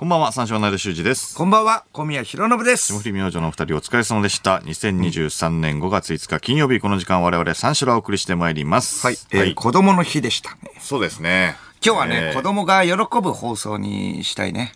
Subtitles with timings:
[0.00, 1.36] こんばんは、三四郎の間修二です。
[1.36, 2.86] こんばんは、小宮弘信です。
[2.86, 4.56] 霜降り明星のお二人お疲れ様でした。
[4.60, 9.04] 2023年5月5日金曜日この時間我々三四郎をお送りしてまいります。
[9.06, 10.72] はい、えー子供の日でしたね。
[10.78, 11.54] そうですね。
[11.84, 14.72] 今日はね、えー子供が喜ぶ放送にしたいね。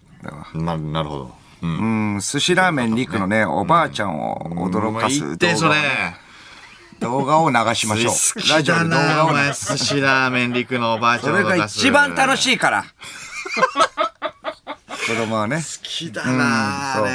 [0.52, 1.35] な、なるほど。
[1.63, 2.15] うん。
[2.15, 5.77] うん、寿司ラーメン陸のね、おばあちゃんを驚かす動言って、それ
[7.01, 7.09] 画。
[7.09, 8.51] 動画を流しましょ好う。
[8.51, 12.53] ラジオできだな、動画を流お前、寿司ラーメン陸のおばあちゃんそれが一番楽しい。
[12.56, 12.85] いから。
[15.06, 15.56] 子供はね。
[15.56, 17.09] 好きだな、うんあ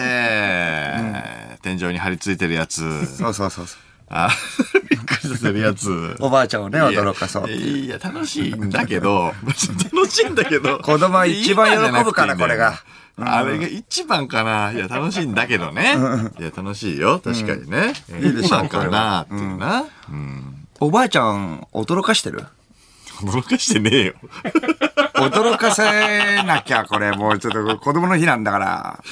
[1.54, 2.80] れ、天井に張り付いてるやつ。
[3.18, 3.80] そうそうそうそう。
[4.10, 4.30] あ、
[4.90, 6.16] びっくりさせるやつ。
[6.20, 7.86] おばあちゃんをね、驚かそういう。
[7.86, 10.80] いや、楽しいんだけど、楽しいんだけど。
[10.80, 12.80] 子供は一番喜ぶからこれが。
[13.22, 14.72] あれが一番かな。
[14.72, 15.98] いや、楽しいんだけどね。
[16.40, 17.20] いや、楽しいよ。
[17.24, 17.94] 確かにね。
[18.22, 19.84] いいでしょ一番かなっていうな。
[20.10, 20.68] うん。
[20.80, 22.46] おばあちゃん、驚かしてる？
[23.22, 24.14] 驚かしてねえよ。
[25.16, 27.12] 驚かせなきゃ、これ。
[27.12, 29.04] もうちょっと子供の日なんだから。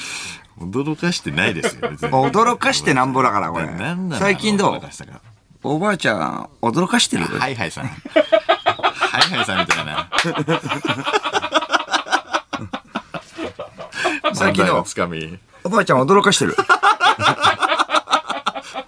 [0.58, 1.88] 驚かしてないですよ。
[1.90, 3.68] 別に驚かしてなんぼだから、これ
[4.18, 4.80] 最近どう？
[5.62, 7.26] おばあちゃん、驚かしてる？
[7.26, 7.86] ハイハイさん。
[7.86, 10.10] ハイハイさんみたいな。
[14.34, 15.38] 最近の漫才のつかみ。
[15.64, 16.56] おばあちゃん驚かしてる？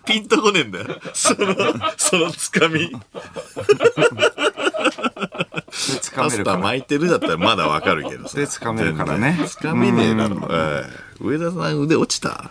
[0.07, 0.87] ピンとこねえんだよ。
[1.13, 1.55] その、
[1.97, 2.91] そのつかみ。
[6.11, 6.59] つかパスタめるから。
[6.59, 8.37] 巻いてるだったらまだわかるけどさ。
[8.37, 10.49] で掴めるからね全然掴めねえだろ。
[10.51, 12.51] ええ上田さん腕落ちた？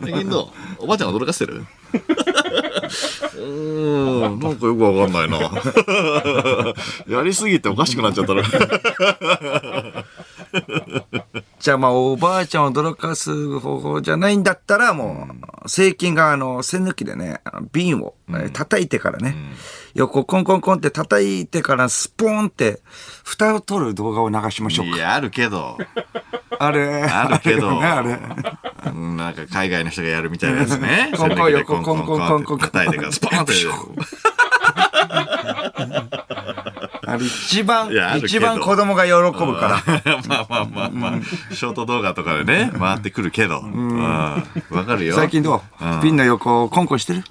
[0.00, 0.84] 最近どう？
[0.84, 1.64] おばあちゃん驚かせてる？
[3.36, 5.38] うーん、なんかよくわかんないな。
[7.08, 8.42] やりすぎておかしくなっちゃったな。
[11.58, 15.26] じゃあまあ、おばあちゃんを驚かす方法じゃないんだったら、も
[15.64, 17.40] う、税金があの、栓抜きでね、
[17.72, 19.34] 瓶をえー叩いてからね、
[19.94, 22.80] 横コンコンコンって叩いてからスポーンって、
[23.24, 24.96] 蓋を取る動画を流しましょうか。
[24.96, 25.78] いや、あるけど。
[26.58, 27.02] あれ。
[27.04, 27.80] あるけど。
[27.80, 28.18] あれ。
[28.86, 31.12] うんなんか海外の人がやるみたいなやつね。
[31.16, 33.52] コンコン横コンコンコンコン叩いてからスポーンって。
[37.16, 39.82] あれ一番一番子供が喜ぶから。
[40.28, 41.12] まあまあまあまあ、
[41.54, 43.60] ショート動画とかでね、回ってくるけど。
[43.60, 43.98] うん。
[44.00, 44.42] わ
[44.86, 45.14] かるよ。
[45.16, 45.84] 最近どう？
[46.02, 47.24] 瓶の横をコンコンしてる？
[47.24, 47.26] え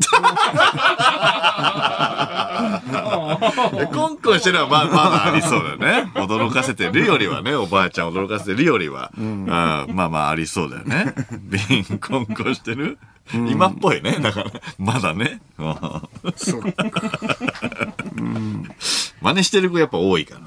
[3.94, 6.12] コンコンしてるのはまあまだありそうだよね。
[6.16, 9.12] 驚かせてるよりはね、おばあちゃん驚かせてるよりは。
[9.18, 11.14] うんまあまあありそうだよね。
[11.42, 12.98] 瓶コンコンしてる？
[13.34, 14.20] 今っぽいね。
[14.22, 15.42] だから、まだね。
[15.58, 15.76] うん
[16.36, 16.62] そう
[19.22, 20.42] 真似してる子やっぱ多いから。
[20.42, 20.46] うん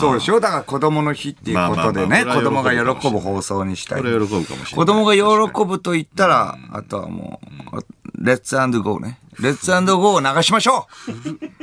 [0.00, 0.40] そうでしょ？
[0.40, 4.08] だから子供の日っていうことでね、子供が喜ぶ放送にしたいこ。
[4.08, 4.64] れ喜ぶかもしれない。
[4.74, 7.40] 子供が喜ぶと言ったら、あとはも
[7.72, 7.78] う、
[8.24, 9.20] レッツゴーね。
[9.38, 11.57] レッツゴーを流しましょう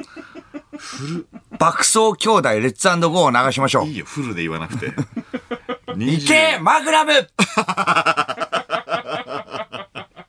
[1.58, 4.88] 爆走兄弟レッツゴーを流しましょういいよ、フルで言わなくて。
[5.98, 7.14] いけマグラム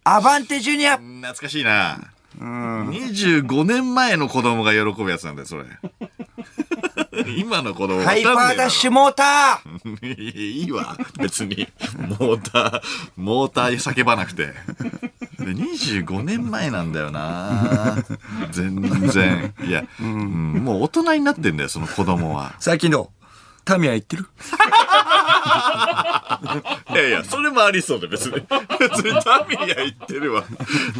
[0.04, 1.98] アバンテジュニア懐かしいな。
[2.38, 5.64] 25年前の子供が喜ぶやつなんだよ、それ。
[7.36, 10.36] 今の子供ハイパーダッシュモーターュ。
[10.36, 11.66] いいわ、別に。
[12.18, 12.82] モーター、
[13.16, 14.52] モーター叫ばなくて。
[15.46, 17.96] で25年前なんだよな
[18.52, 19.54] 全然。
[19.64, 22.54] いや、うんもう大人になってんだよ、その子供は。
[22.58, 23.08] 最近どう？
[23.64, 24.26] タミヤ行ってる？
[26.90, 28.32] いやいや、それもありそうで、別に。
[28.78, 30.44] 別にタミヤ行ってるわ。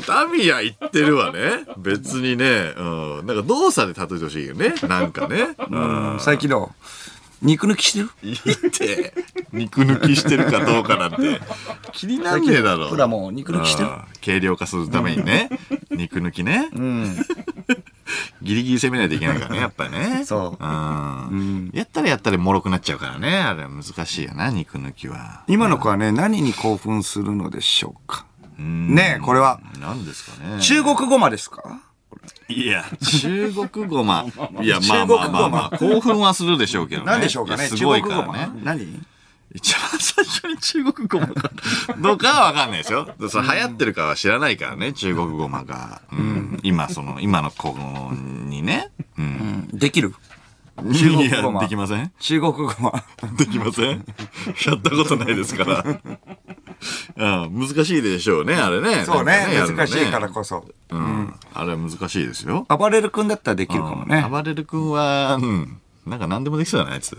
[0.06, 1.64] タミヤ行ってるわね。
[1.78, 3.26] 別にね、うん。
[3.26, 4.74] なんか動作で例えてほしいよね。
[4.88, 5.48] なんかね。
[5.70, 5.78] う
[6.16, 6.16] ん。
[6.20, 7.05] 最近どう？
[7.42, 8.10] 肉抜きしてる？
[8.22, 9.14] いいって、
[9.52, 11.40] 肉抜きしてるかどうかなんて、
[11.92, 12.88] 気になんねえだろ。
[12.88, 15.50] プラも肉抜きしてるうん軽量化するためにね。
[15.90, 16.68] 肉抜きね。
[18.42, 20.24] ギリギリ攻めないといけないからね、やっぱりね。
[20.24, 21.70] そううん。
[21.72, 23.36] やったらやったら脆くなっちゃうからね。
[23.36, 25.44] あれは難しいよな、肉抜きは。
[25.48, 28.24] 今の子はね、何に興奮するのでしょうか？
[28.58, 30.60] ねえ、これは、何ですかね。
[30.62, 31.62] 中国語まですか？
[32.48, 32.84] いや、
[33.20, 37.06] 中国語まあ、いや、まあまあまあまあ、興奮はするでしょうけどね。
[37.06, 37.66] 何でしょうかね？
[37.66, 38.60] すごい国語まからね。
[38.62, 39.02] 何？
[39.54, 41.50] 一番最初に中国語まが、
[41.98, 43.08] どうかはわかんないですよ。
[43.30, 46.02] その流行ってるかは知らないからね、中国語まが。
[46.12, 46.60] うん。
[46.62, 48.90] 今、その、今の子にね。
[49.18, 49.68] うん。
[49.72, 50.14] できる？
[50.76, 53.04] 中国語まできません中国語ま。
[53.38, 55.84] できませんやったことないですから。
[57.46, 59.04] うん、難しいでしょうね、あれね。
[59.04, 60.66] そうねなん、か難しいからこそ。
[60.90, 61.34] うん。
[61.54, 62.66] あれは難しいですよ。
[62.68, 64.26] 暴れる君だったらできるかもね。
[64.30, 65.78] 暴れる君は、うん。
[66.06, 67.16] なんか何でもできそうだな、あいつ。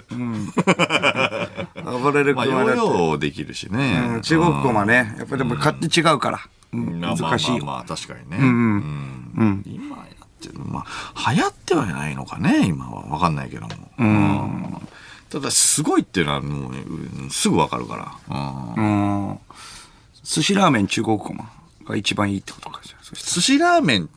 [1.84, 4.10] 暴れる君はだって ヨーできるしね。
[4.16, 6.40] うん中国語はね、やっぱりでも勝手違うから。
[6.74, 7.66] うんまあまあ難しいよ。
[7.66, 8.38] まあまあ、確かにね。
[8.40, 9.64] うん。
[9.66, 9.97] 今や
[10.38, 10.60] ってる。
[10.64, 10.86] ま
[11.16, 13.06] あ、流行ってはないのかね、今は。
[13.08, 13.70] わかんないけども。
[13.98, 14.78] うん。
[15.30, 16.74] ただ、すごいっていうのはもう
[17.32, 18.76] すぐわかるから。
[18.76, 19.40] うんうん。
[20.24, 21.50] 寿司ラーメン中国語ま
[21.86, 24.10] が一番いいってことかじゃ寿司ラーメン、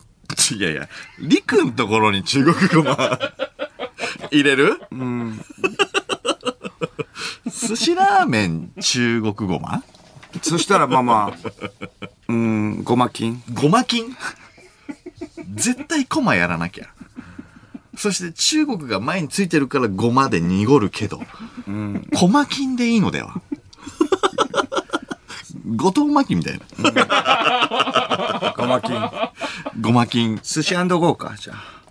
[0.57, 0.89] いやいや、
[1.19, 3.17] りくんところに中国語ま
[4.31, 4.81] 入れる？
[4.91, 5.41] うん。
[7.45, 9.83] 寿司ラーメン中国語まら
[10.41, 13.41] そしたらまあまあ、うん、ごま金。
[13.53, 14.15] ごま金
[15.55, 16.87] 絶対コマやらなきゃ。
[17.97, 21.21] そして中国が前についてるからごまで濁るけど、
[22.15, 23.41] コマ金でいいのでは
[25.75, 28.53] 後藤巻きみたいな。
[28.57, 29.11] ごま金。
[29.79, 30.39] ごま金。
[30.41, 31.81] 寿司ゴーか、じゃあ。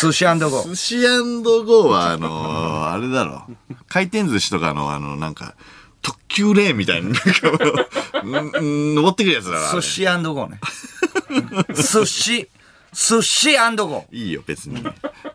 [0.00, 0.68] 寿司ゴー。
[0.68, 0.96] 寿司
[1.42, 3.46] ゴーは、あのーあれだろ。
[3.88, 5.54] 回転寿司とかの、あの、なんか、
[6.02, 7.20] 特急レーンみたいに、な
[8.24, 9.70] 登ってくるやつだな。
[9.70, 10.60] あれ寿司ゴーね。
[11.74, 12.48] 寿司、
[12.92, 14.16] 寿司ゴー。
[14.16, 14.82] いいよ、別に。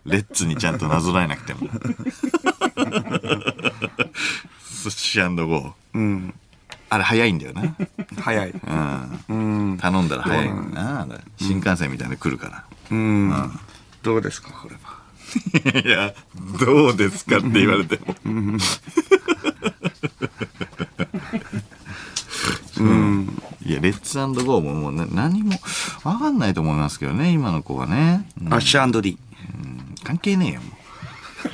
[0.06, 1.70] レッツにちゃんとなぞらえなくても。
[4.84, 5.74] 寿司ゴー。
[5.94, 6.34] うん。
[6.90, 7.76] あれ早いんだよな。
[8.22, 8.54] 早い。
[9.30, 9.78] うん。
[9.80, 11.08] 頼んだら早いな。
[11.38, 12.66] 新幹線みたいなの来るから。
[12.92, 13.60] うん。
[14.04, 14.98] どうですか、これは？
[15.84, 16.14] いや、
[16.58, 18.16] どうですかって言われても。
[22.84, 25.54] いや、レッツゴーももうな何も
[26.04, 28.28] わかんないと思いますけどね、今の子はね。
[28.42, 29.18] うんアッシュリ
[30.04, 30.68] 関係ねえよ、も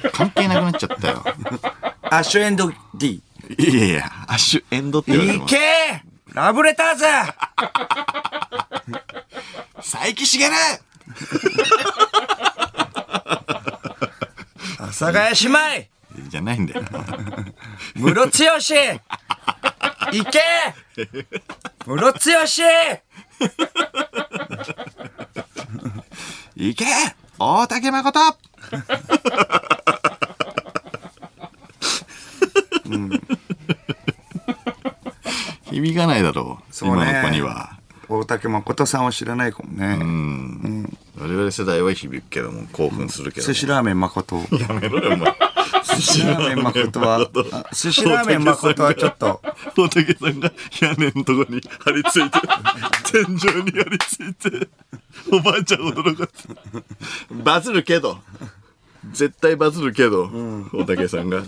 [0.07, 0.11] う。
[0.11, 1.23] 関係なくなっちゃったよ。
[1.25, 1.87] ー。
[2.15, 3.21] アッシュエンド D。
[3.57, 5.45] いやいや、アッシュエンドって言われても。
[5.45, 7.03] いけーラブレターズ
[9.75, 10.45] 佐伯茂
[14.79, 15.92] 阿佐ヶ谷姉妹
[16.27, 16.83] じゃないんだよ。
[17.95, 20.39] ムロツヨシいけ
[21.85, 22.61] ムロツヨシ
[26.55, 26.85] いけ
[27.39, 28.19] 大竹誠
[35.71, 37.77] 響かないだろう、そうね今の子には。
[38.07, 39.97] 大竹誠さんは知らないかもね。
[41.17, 43.53] 我々世代は響くけども、興奮するけども。
[43.53, 44.35] 寿司ラーメン誠。
[44.35, 45.35] やめろよ、お前。
[45.95, 49.41] 寿司ラーメン誠は、あ寿司ラーメン誠はちょっと、
[49.77, 50.51] 大竹さんが
[50.81, 52.39] 屋根のとこに張り付いて、
[53.11, 53.25] 天井
[53.63, 54.67] に張り付いて、
[55.31, 56.47] おばあちゃん驚かす。
[57.31, 58.19] バズるけど、
[59.11, 60.29] 絶対バズるけど、
[60.73, 61.43] 大竹さんが。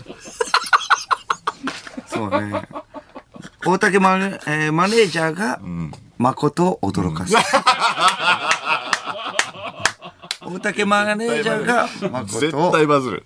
[2.08, 2.68] そうね。
[3.66, 5.60] 大竹マネ,、えーマネージャーが、
[6.18, 7.34] 誠を驚かす。
[10.46, 11.88] 大竹マネージャーが、
[12.28, 13.26] 絶誠を、対バズる。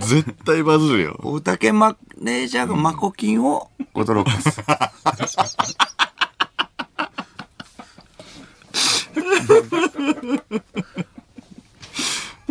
[0.00, 1.20] 絶対バズるよ。
[1.22, 4.62] 大竹マネージャーがマコキンを驚かす。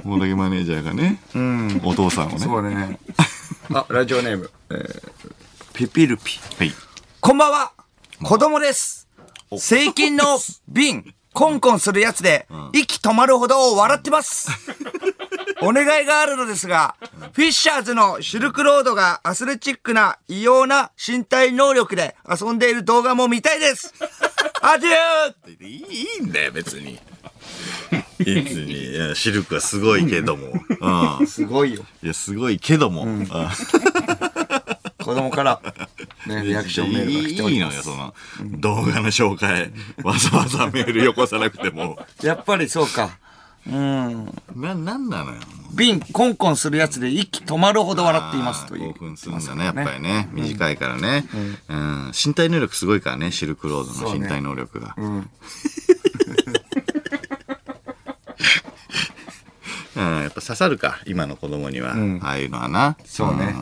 [0.05, 1.19] 大竹マネージャーがね、
[1.83, 2.39] お父さんをね。
[2.39, 2.99] そうね。
[3.73, 4.51] あ、ラジオネーム。
[4.69, 5.01] えー
[5.73, 6.37] ピピルピ。
[6.57, 6.71] はい。
[7.21, 7.71] こんばんは
[8.21, 9.07] 子供です
[9.57, 10.25] 税金の
[10.67, 14.49] 瓶、コンコンするやつで、息止まるほど笑ってます
[15.61, 16.95] お願いがあるのですが、
[17.33, 23.93] フィッシャーズのシルクロードがアスレチックな異様な身体能力で遊んでいる動画も見たいです
[24.61, 26.99] アデューいいいいんだよ、別に。
[28.19, 28.31] 別
[28.63, 28.91] に。
[28.91, 30.53] いや、シルクはすごいけども。
[31.19, 31.27] うん。
[31.27, 31.83] すごいよ。
[32.03, 33.03] いや、すごいけども。
[33.03, 33.27] うん
[35.03, 35.61] 子供から、
[36.27, 37.81] ね、リアクションメールが来ておいいのよ。
[37.81, 38.13] その、
[38.59, 39.71] 動画の紹介。
[40.03, 41.97] わざわざメールよこさなくても。
[42.21, 43.17] やっぱりそうか。
[43.67, 44.25] うん。
[44.55, 45.39] な、なんなのよ。
[45.73, 48.93] 瓶、コンコンするやつで息止まるほど笑っていますという。
[48.93, 50.29] 興奮するんだね、やっぱりね。
[50.31, 51.25] 短いからね。
[51.69, 52.11] うん。
[52.11, 54.95] 身体能力すごいからね、シルクロードの身体能力が。
[59.93, 61.95] うん、やっぱ刺さるか、今の子供には。
[62.21, 62.97] ああいうのはな。
[63.05, 63.55] そうね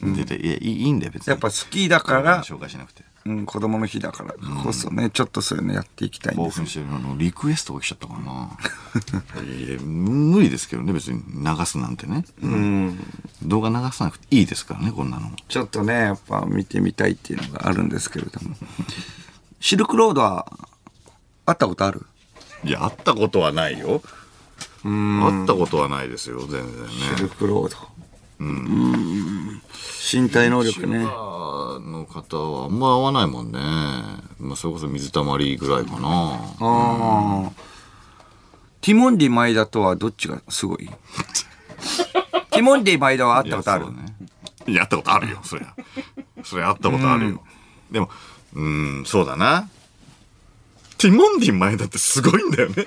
[0.00, 0.14] うん。
[0.14, 1.30] ででいや、いいいいんだよ、別に。
[1.30, 3.04] やっぱ好きだから、紹介しなくて。
[3.24, 8.50] うん、子供の日だからこそね、ちょっとそういうのやっていきたいんですしてるのリクエストが来ちゃったかな。
[9.44, 12.24] いや無理ですけどね、別に流すなんてね。
[12.42, 12.98] うん。
[13.44, 15.30] 動画流さなくていいですからね、こんなの。
[15.48, 18.56] ちょっとね、やっぱ見てみたいっていうのがあるんですけれども。
[19.60, 20.46] シルクロードは、
[21.46, 22.04] 会ったことある？
[22.64, 24.02] いや、会ったことはないよ。
[24.82, 26.68] 会ったことはないですよ、全然ね。
[27.16, 27.76] シルクロード。
[28.42, 29.62] うん。
[30.12, 30.98] 身体能力ね。
[30.98, 32.78] あの方はあん。
[32.78, 33.52] ま合わないもん。
[33.52, 33.58] ね。
[34.38, 36.08] まあ、それこそ水たまりぐらいかな。
[36.08, 37.50] ああ。
[38.80, 40.88] ティモンディ前田とはどっちがすごい
[42.50, 44.14] ティモンディ前田は会ったことあるいやね。
[44.66, 45.74] いや、会ったことあるよ、そりゃ。
[46.42, 47.42] そりゃ会ったことあるよ。
[47.92, 48.10] でも、
[48.54, 49.68] うん、そうだな。
[50.98, 52.50] ティモンディ前だってすごいん。
[52.50, 52.86] だよね。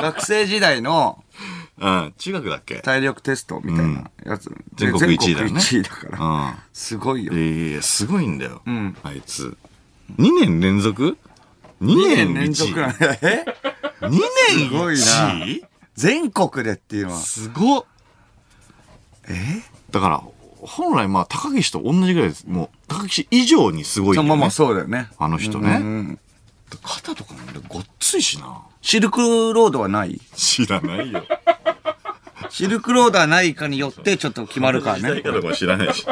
[0.00, 1.22] 学生時代の
[1.78, 2.14] うん。
[2.18, 2.76] 中学だっけ？
[2.80, 4.50] 体力テストみたいなやつ。
[4.76, 6.24] 全国一位だよね全国一位だから。
[6.24, 6.54] うん。
[6.72, 7.32] すごいよ。
[7.32, 8.62] いやいや、すごいんだよ。
[8.68, 9.56] んあいつ。
[10.18, 11.16] 2年連続
[11.82, 13.18] ?2 2年年連続なん1だ。
[13.22, 13.44] え？
[14.02, 15.00] 位 ?2 年すごいな
[15.44, 15.64] 1位
[15.94, 17.18] 全国でっていうのは。
[17.18, 17.84] すごっ。
[19.28, 19.34] え？
[19.90, 20.22] だから、
[20.60, 22.44] 本来まあ、高岸と同じぐらいです。
[22.46, 24.28] もう、高岸以上にすごいよ、ね。
[24.28, 25.08] まあまあそうだよね。
[25.18, 25.78] あの人ね。
[25.80, 26.18] うんうん
[26.82, 28.62] 肩とかもね、ごっついしな。
[28.80, 31.24] シルクロードはない知らないよ。
[32.50, 35.22] シルクロードはないかによってちょっと決まるからね。
[35.22, 36.06] かどうかも知らないし。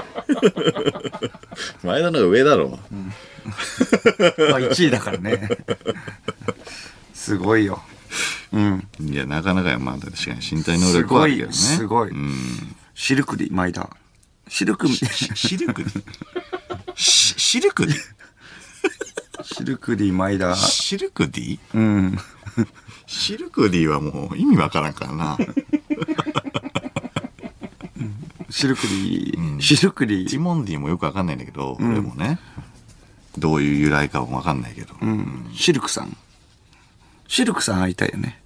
[1.83, 2.71] 前田の方が上だろ。
[2.71, 2.78] まあ
[4.61, 5.49] 1位だからね。
[7.14, 7.83] すごいよ。
[8.52, 8.88] うん。
[9.00, 11.07] いや、なかなかや、まあ、確かに身体能すごいよ。
[11.07, 11.52] 力はあるけどね。
[11.52, 12.11] すごい。
[12.11, 12.76] うん。
[12.95, 13.88] シルクリ、前田。
[14.49, 15.83] シルク、シシルク
[16.95, 17.97] シシルクディ
[19.43, 20.55] シルクリ、前田。
[20.55, 22.19] シルクディうん。
[23.07, 25.37] シルクディはもう意味わからんからな。
[28.51, 32.39] シルクリ、シルクリティ、モンディもよくわかんないんだけど、俺もね。
[33.39, 34.95] どういう由来かもわかんないけど。
[35.55, 36.17] シルクさん。
[37.29, 38.43] シルクさん会いたいよね。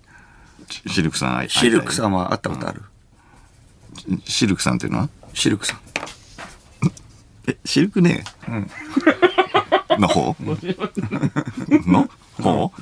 [0.71, 1.95] シシルクさん会いシルクん。
[1.95, 2.83] さんは会ったことある？
[4.25, 5.09] シルクさんっていうのは？
[5.35, 5.81] シルクさん。
[7.49, 8.25] え、シルクね
[9.99, 10.37] の方？
[11.87, 12.09] の
[12.43, 12.73] 方？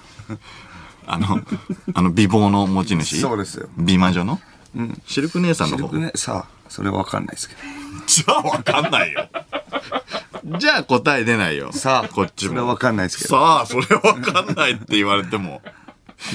[1.06, 1.40] あの、
[1.94, 3.20] あの美貌の持ち主？
[3.20, 3.68] そうですよ。
[3.76, 4.40] 美魔女の？
[5.06, 5.88] シルク姉さんの方？
[5.88, 7.60] シルクね、さあ、それはわかんないですけど。
[8.06, 9.28] じゃあわかんないよ。
[10.58, 11.72] じゃあ答え出ないよ。
[11.72, 12.50] さあ、こっちも。
[12.50, 13.30] それはわかんないですけど。
[13.30, 15.62] さあ、それわかんないって言われても。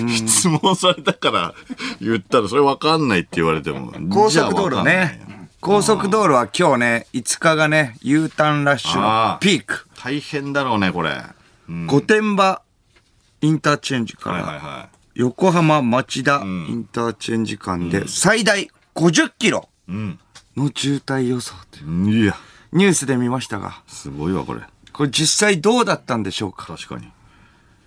[0.08, 1.54] 質問されたから
[2.02, 3.92] 言ったらそれわかんないって言われても。
[4.12, 5.39] 高速道路ねよ。
[5.62, 9.02] 高速道路は今日ね、5日がね、U ターンラッシュ
[9.34, 9.88] のピーク。
[10.02, 11.12] 大変だろうね、これ。
[11.68, 12.62] うん御殿場
[13.42, 19.70] インターチェンジから、は横浜町田イんンターチェンジ間で最大50キロ。
[19.88, 22.36] の渋滞予想っていういや、
[22.72, 24.62] ニュースで見ましたが、すごいわ、これ。
[24.94, 26.66] これ実際どうだったんでしょうか？
[26.66, 27.12] 確かに。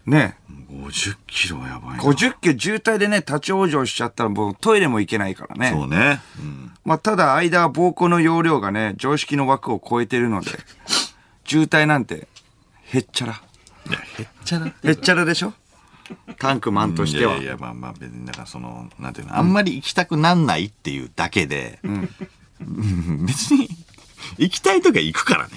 [0.07, 0.37] ね
[0.71, 2.03] 50キロはやばいな。
[2.03, 5.71] 50キロ渋滞でね、立ち往生しちゃったらもうトイレも行けないからね。
[5.71, 6.21] そうね。
[6.39, 6.73] うん。
[6.85, 10.51] まあ、ただ間は膀胱の容量がね、常識の枠を超えてるので、
[11.45, 12.27] 渋滞なんて、
[12.85, 13.43] へっちゃら。
[13.89, 15.53] いや、へっちゃらへっちゃらでしょ？
[16.39, 17.35] タンクマンとしては。
[17.35, 22.09] いやいや、まあまあ、別に、だからその、なんていうの、あんまり行きたくなんないっていうだけで、うん
[23.27, 23.69] 別に、
[24.39, 25.53] 行きたい時は行くからね。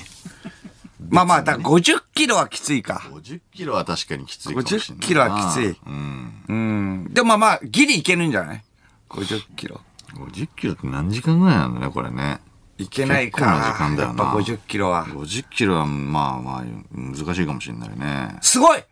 [1.09, 3.01] まあまあ、だから50キロはきついか。
[3.12, 4.95] 50キロは確かにきついかもしれないな。
[4.95, 6.43] 50キロはきついうん。
[6.47, 7.13] うん。
[7.13, 8.63] でもまあまあ、ギリいけるんじゃない
[9.09, 9.81] ?50 キロ。
[10.13, 12.39] 50キロって何時間ぐらいなんだね、これね。
[12.77, 13.39] いけないか。
[13.39, 15.05] 結構な時間だよなやっぱ50キロは。
[15.05, 18.38] 50キロは、まあまあ、難しいかもしれないね。
[18.41, 18.83] すごい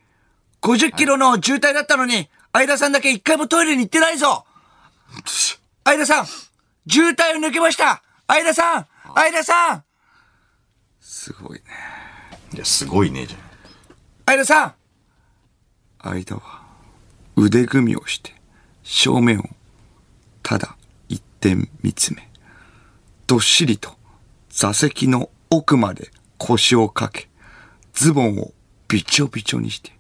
[0.61, 4.45] !50 キロの渋滞だったのに、相田さんだけ一回もトイレに行ってないぞ
[5.83, 6.25] 相田さん
[6.87, 9.83] 渋滞を抜けました相田さん相田さん
[11.05, 11.63] すごいね。
[12.53, 13.39] いや、すごいね、じゃん。
[14.25, 14.73] 相田さん
[16.01, 16.63] 相田は
[17.35, 18.33] 腕組みをして
[18.83, 19.43] 正面を
[20.41, 20.77] ただ
[21.09, 22.29] 一点見つめ
[23.27, 23.95] どっしりと
[24.49, 27.27] 座席の奥まで腰をかけ
[27.93, 28.53] ズボンを
[28.87, 29.91] びちょびちょにして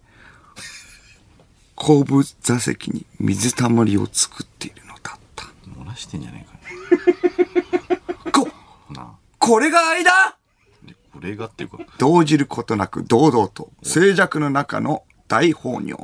[1.75, 6.47] 後部座席に水たまりを作っているのだった漏らしてんじゃね
[8.31, 9.03] こえかな。
[9.03, 10.03] なこれが相
[11.23, 15.95] 田でこれがっていうか、動じることなく堂々と静寂の中の大放尿。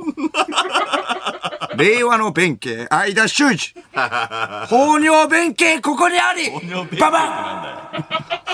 [1.76, 3.74] 令和の弁慶、相田修二。
[4.66, 6.50] 放尿弁慶、ここにあり
[6.98, 8.04] ババン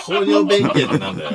[0.02, 1.30] 放尿弁慶ってなんだよ。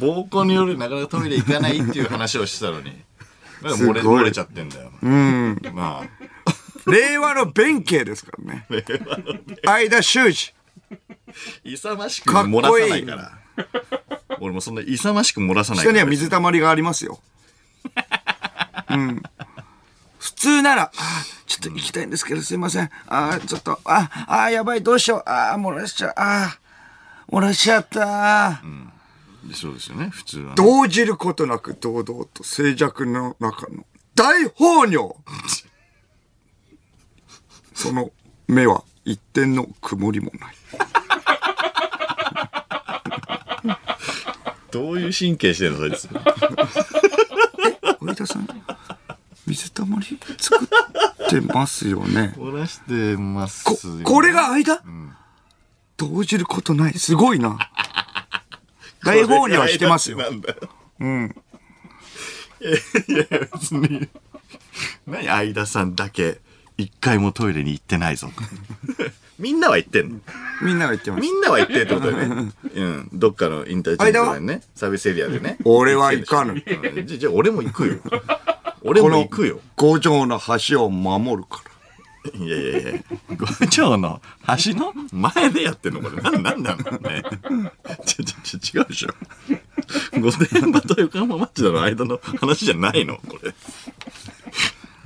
[0.00, 2.92] 膀胱によるなかなかトイレ行かないっていう話をしてたのに。
[3.62, 4.90] なんか漏れ漏れちゃってんだよ。
[5.02, 5.58] うん。
[5.72, 6.08] まあ、
[6.90, 8.66] 令和の弁慶ですからね。
[9.64, 10.53] 相田修二。
[11.64, 13.32] 勇ましく漏らさないから。
[14.40, 15.92] 俺もそんな勇ましく漏らさないから。
[15.92, 17.20] 下には水たまりがありますよ。
[18.90, 19.22] うん。
[20.18, 22.90] 普通なら、あーちょっと行きたいんですけど、すいません。
[23.06, 25.22] あーちょっと、あ、あーやばい、どうしよう。
[25.26, 26.14] あー漏らしちゃう。
[26.16, 28.62] あー漏らしちゃった。
[29.52, 30.54] そうですよね、普通は、ね。
[30.56, 35.14] 動じることなく堂々と静寂の中の大放尿
[37.74, 38.10] その
[38.46, 40.54] 目は一点の曇りもない。
[44.74, 46.08] どういう神経してるの、そいつ。
[48.00, 48.48] 上田さん、
[49.46, 52.34] 水たまり作ってますよね。
[52.36, 54.82] 漏らしてますここれが間、
[55.96, 56.94] 動じることない。
[56.94, 57.56] すごいな。
[59.04, 60.18] 大放尿してますよ。
[60.98, 61.36] うん。
[62.60, 62.64] い
[63.14, 64.08] やいや、別に。
[65.06, 66.40] 何、相田さんだけ、
[66.76, 68.28] 一回もトイレに行ってないぞ。
[69.38, 70.20] みんなは行ってんの？
[70.62, 71.20] みんなが言ってます。
[71.20, 72.52] みんなは行ってんってことだよね。
[72.74, 73.08] うん。
[73.12, 75.58] どっかのインターチェンジとかにね、サービスエリアでね。
[75.66, 76.52] 俺は行かぬ。
[76.52, 77.94] うんじゃ、じゃあ俺も行くよ。
[78.82, 79.60] 俺も行くよ。
[79.76, 81.70] 工場の橋を守るから。
[82.38, 83.00] いやいやいや、
[83.36, 84.22] 五条の
[84.64, 86.00] 橋の前でやってんの？
[86.00, 86.22] これ。
[86.22, 86.98] なん、なんなの？
[87.00, 87.22] ね。
[88.06, 89.08] ちょ、ちょ、ちょ、違うでしょ。
[90.20, 93.16] 御殿場と横浜町田の間の話じゃないの？
[93.16, 93.52] これ。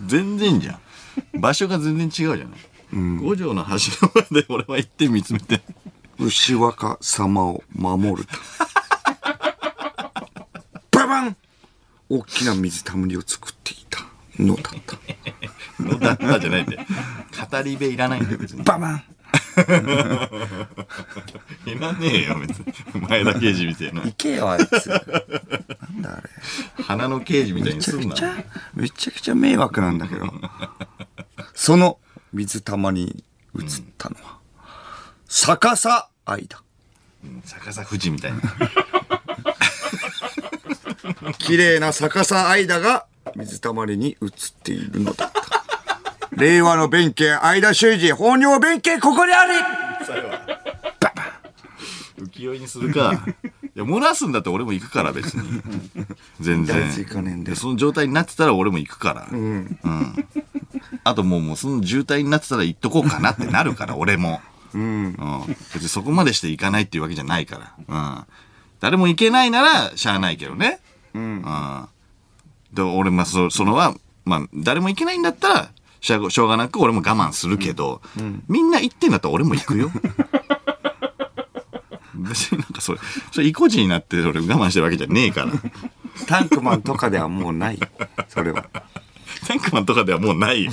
[0.07, 1.41] 全然じゃん。
[1.41, 2.47] 場所が全然違うじゃない。
[2.93, 3.71] 五条の橋
[4.07, 5.61] の前で俺は行って見つめて。
[6.19, 8.29] 牛若様を守る。
[10.91, 11.37] ババン
[12.09, 14.01] 大きな水たまりを作っていた
[14.39, 14.99] のだった。
[15.83, 16.83] のだったじゃないんだよ。
[17.51, 18.65] 語り部いらないんだよ、別に。
[18.65, 19.03] ババン
[21.67, 22.73] いらねえよ、別に。
[23.09, 24.03] 前田刑事みたいな。
[24.03, 24.89] 行けよ、あいつ。
[24.89, 26.83] なんだあれ。
[26.83, 28.15] 花の刑事みたいめにすんな。
[28.15, 30.33] ちゃくちゃ、めちゃくちゃ迷惑なんだけど。
[31.55, 31.99] その
[32.33, 33.25] 水たまりに
[33.59, 33.65] 映っ
[33.97, 34.39] たのは、
[35.29, 36.63] 逆さ愛だ。
[37.45, 38.41] 逆さ富士みたいな。
[41.39, 44.31] 綺麗な逆さ愛だが水たまりに映っ
[44.63, 45.43] ているのだった。
[46.33, 49.53] 令和の弁慶、相田修二、放尿弁慶、ここにあり
[52.19, 53.25] 浮世絵にするか。
[53.79, 55.63] いや、漏らすんだって俺も行くから、別に。
[56.41, 56.81] 全然。
[56.81, 59.29] 大事行かねえんでその状態になってたら俺も行くから。
[59.31, 59.79] うん。
[61.05, 64.41] あともう、もうその渋滞になってたら行っとこうかなってなるから、 俺も。
[64.75, 65.17] うん。
[65.73, 68.17] 別にそこまでして行かないっていうわけじゃないから。
[68.17, 68.25] うん。
[68.81, 70.81] 誰も行けないなら、しゃあないけどね。
[71.15, 71.45] うん。
[72.73, 73.95] で、俺、まあ、そそのは、
[74.25, 75.71] まあ、誰も行けないんだったら、
[76.01, 78.03] しょうしょうがなく俺も我慢するけど、
[78.49, 79.91] みんな行ってんだったら俺も行くよ。
[82.29, 82.99] 別になんかそれ、
[83.33, 85.53] それ意固地になって俺我慢してるわけじゃねえから。
[86.27, 87.79] タンクマンとかではもうない。
[88.29, 88.67] それは。
[89.47, 90.73] タンクマンとかではもうないよ。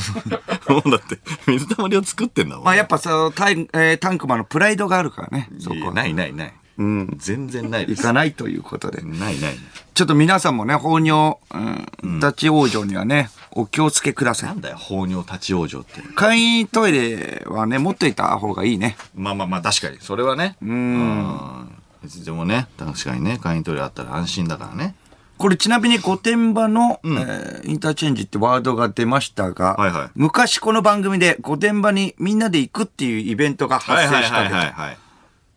[0.68, 2.66] もうだって、水たまりを作ってんだもん。
[2.66, 5.50] まあやっぱそのタイ、えータンクマンのプライドがあるからね。
[5.60, 5.82] そこは。
[5.82, 6.54] いやないないない。
[6.78, 8.02] 全然ないです。
[8.02, 9.02] 行かないということで。
[9.02, 9.56] ないない。
[9.94, 14.48] ちょっと皆さんもね、放尿、うん、立ち往生にはね、お気をつけくださ。
[14.48, 16.02] ないんだよ、放尿立ち往生って。
[16.16, 18.98] 簡易トイレはね、持っといた方がいいね。
[19.16, 19.98] まあまあまあ、確かに。
[20.02, 20.58] それはね。
[20.62, 21.70] うん。
[22.04, 24.96] 別にでもね、確かにね、会員トイレあったら安心だからね。
[25.38, 34.98] これちなみに御殿場の、えーインターチェンジってワードが出ましたが、はいはい昔この番組で御殿場にみんなで行くっていうイベントが発生したはいはいはいはい、はい。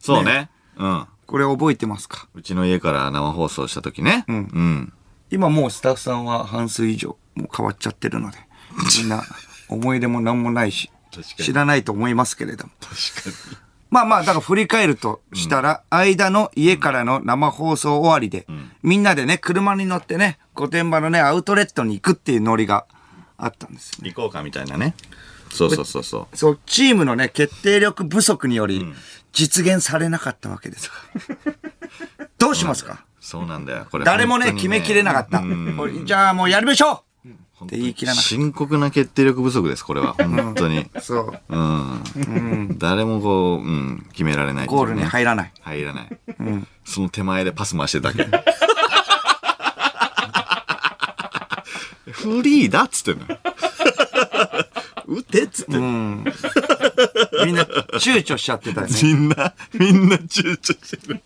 [0.01, 0.51] そうね。
[0.79, 1.07] うん。
[1.27, 2.27] これ覚えてますか？
[2.35, 4.25] うちの家から生放送した時ね。
[4.29, 4.37] うん。
[4.37, 4.93] うん。
[5.31, 8.39] 今もうスタッフさんは半数以上もう変わっちゃってるので、
[9.01, 9.23] みんな
[9.69, 12.71] 思い出も何もないし確か、に知らないと思いますけれども。
[12.81, 13.57] 確かに。
[13.91, 18.47] まあまあ、だから振り返るとしたら、間の家からの生放送終わりで、
[18.83, 22.85] みんなでね、車に乗ってね、御殿場のね、アウトレットに行くっていうノリが
[23.39, 23.99] あったんですよ。
[24.03, 24.95] 行こうかみたいなね。
[25.51, 26.37] そうそうそうそう。
[26.37, 28.87] そう、チームのね、決定力不足により、
[29.33, 30.91] 実現されなかったわけです。
[32.39, 33.05] どうしますか？
[33.21, 33.87] そうなんだよ。
[33.91, 34.05] これ。
[34.05, 35.43] 誰もね、決めきれなかった。
[36.05, 40.15] じゃあもうやりましょうって言い切らなかっ深刻な決定力不足です、これは。
[40.15, 40.85] 本当に。
[40.87, 41.01] た。
[41.01, 41.41] そう。
[41.49, 42.79] うん。
[42.79, 45.53] 誰もこう、うん、決められないゴールに入らない。
[45.61, 46.09] 入らない。
[46.85, 48.25] その手前でパス回してるだけ。
[52.13, 53.27] フリーだっつってんの
[55.09, 55.17] よ。
[55.17, 56.27] 打てっつってんの、
[57.47, 58.93] みんな躊躇しちゃってたよね。
[59.03, 61.23] みんな、みんな躊躇してる。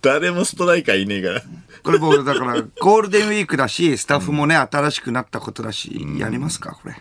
[0.00, 1.42] 誰もストライカーいねえから。
[1.82, 6.96] これもうだから、ゴールデンウィークだし、スタッフもね、新しくなったことだし、やりますか、これ。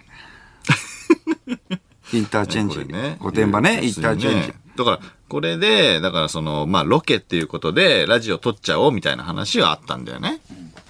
[2.12, 2.88] インターチェンジ。
[3.20, 4.54] 御殿場ね、インターチェンジ。
[4.76, 10.40] だから、これで、だからその、まあ、ロケっていうことで、ラジオ撮っちゃおうみたいな話はあったんだよね。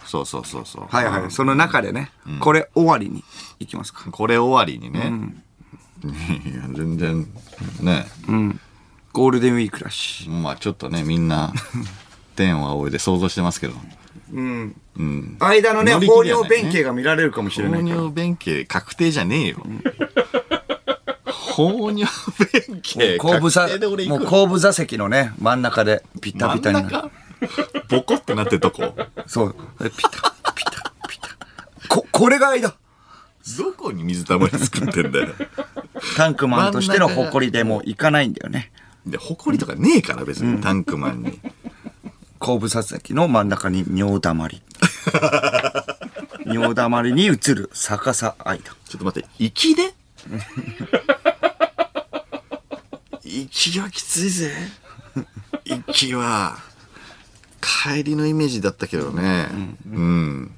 [0.09, 0.85] そうそうそうそう。
[0.89, 1.31] はいはい。
[1.31, 3.23] その中でね、これ終わりに
[3.59, 4.09] 行きますか。
[4.09, 5.11] これ終わりにね。
[6.03, 7.27] いや、全然、
[7.81, 8.07] ね。
[9.13, 10.27] ゴールデンウィークだし。
[10.27, 11.53] まあ、ちょっとね、みんな、
[12.35, 13.75] 天を仰いで想像してますけど。
[15.39, 17.87] 間のね、乗り放切りはないね尿弁慶が見られるかもしれない放。
[17.87, 19.63] 尿弁慶確定じゃねえよ。
[21.27, 22.05] 放尿
[22.51, 26.89] 弁慶後部座、確定で俺も行くう後部座席のね、真ん中でピタピタになる。
[26.89, 27.28] 真ん中？
[27.89, 28.95] ボコってなってるとこ。
[29.27, 29.53] そう。
[29.53, 31.29] ピタ、ピタ、ピタ。
[31.87, 32.75] こ、これが間。
[33.57, 35.29] どこに水たまり作ってんだよ。
[36.15, 38.71] タンクマンとしての誇りでもう行かないんだよね。
[39.05, 41.39] で、誇りとかねえから別に、タンクマンに。
[42.37, 44.61] 後部座席の真ん中に尿だまり。
[46.45, 48.57] 尿だまりに映る逆さ間。
[48.57, 49.93] ちょっと待って、息で？
[53.23, 54.51] 息はきついぜ。
[55.65, 56.57] 息は、
[57.61, 59.47] 帰りのイメージだったけどね。
[59.91, 60.51] うん。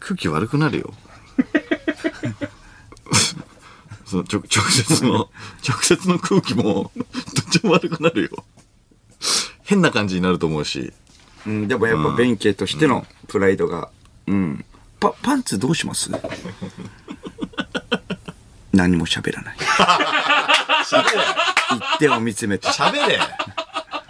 [0.00, 0.92] 空気悪くなるよ。
[4.06, 5.28] その直直接の、
[5.68, 7.06] 直接の空気も、どっ
[7.50, 8.30] ちも悪くなるよ。
[9.64, 10.92] 変な感じになると思うし。
[11.46, 13.90] うん、でもやっぱ弁慶としてのプライドが。
[14.26, 14.64] うん。
[14.98, 16.10] パ、パンツどうします？
[18.72, 19.56] 何も喋らない。
[21.76, 22.68] 一点を見つめて。
[22.68, 23.18] 喋れ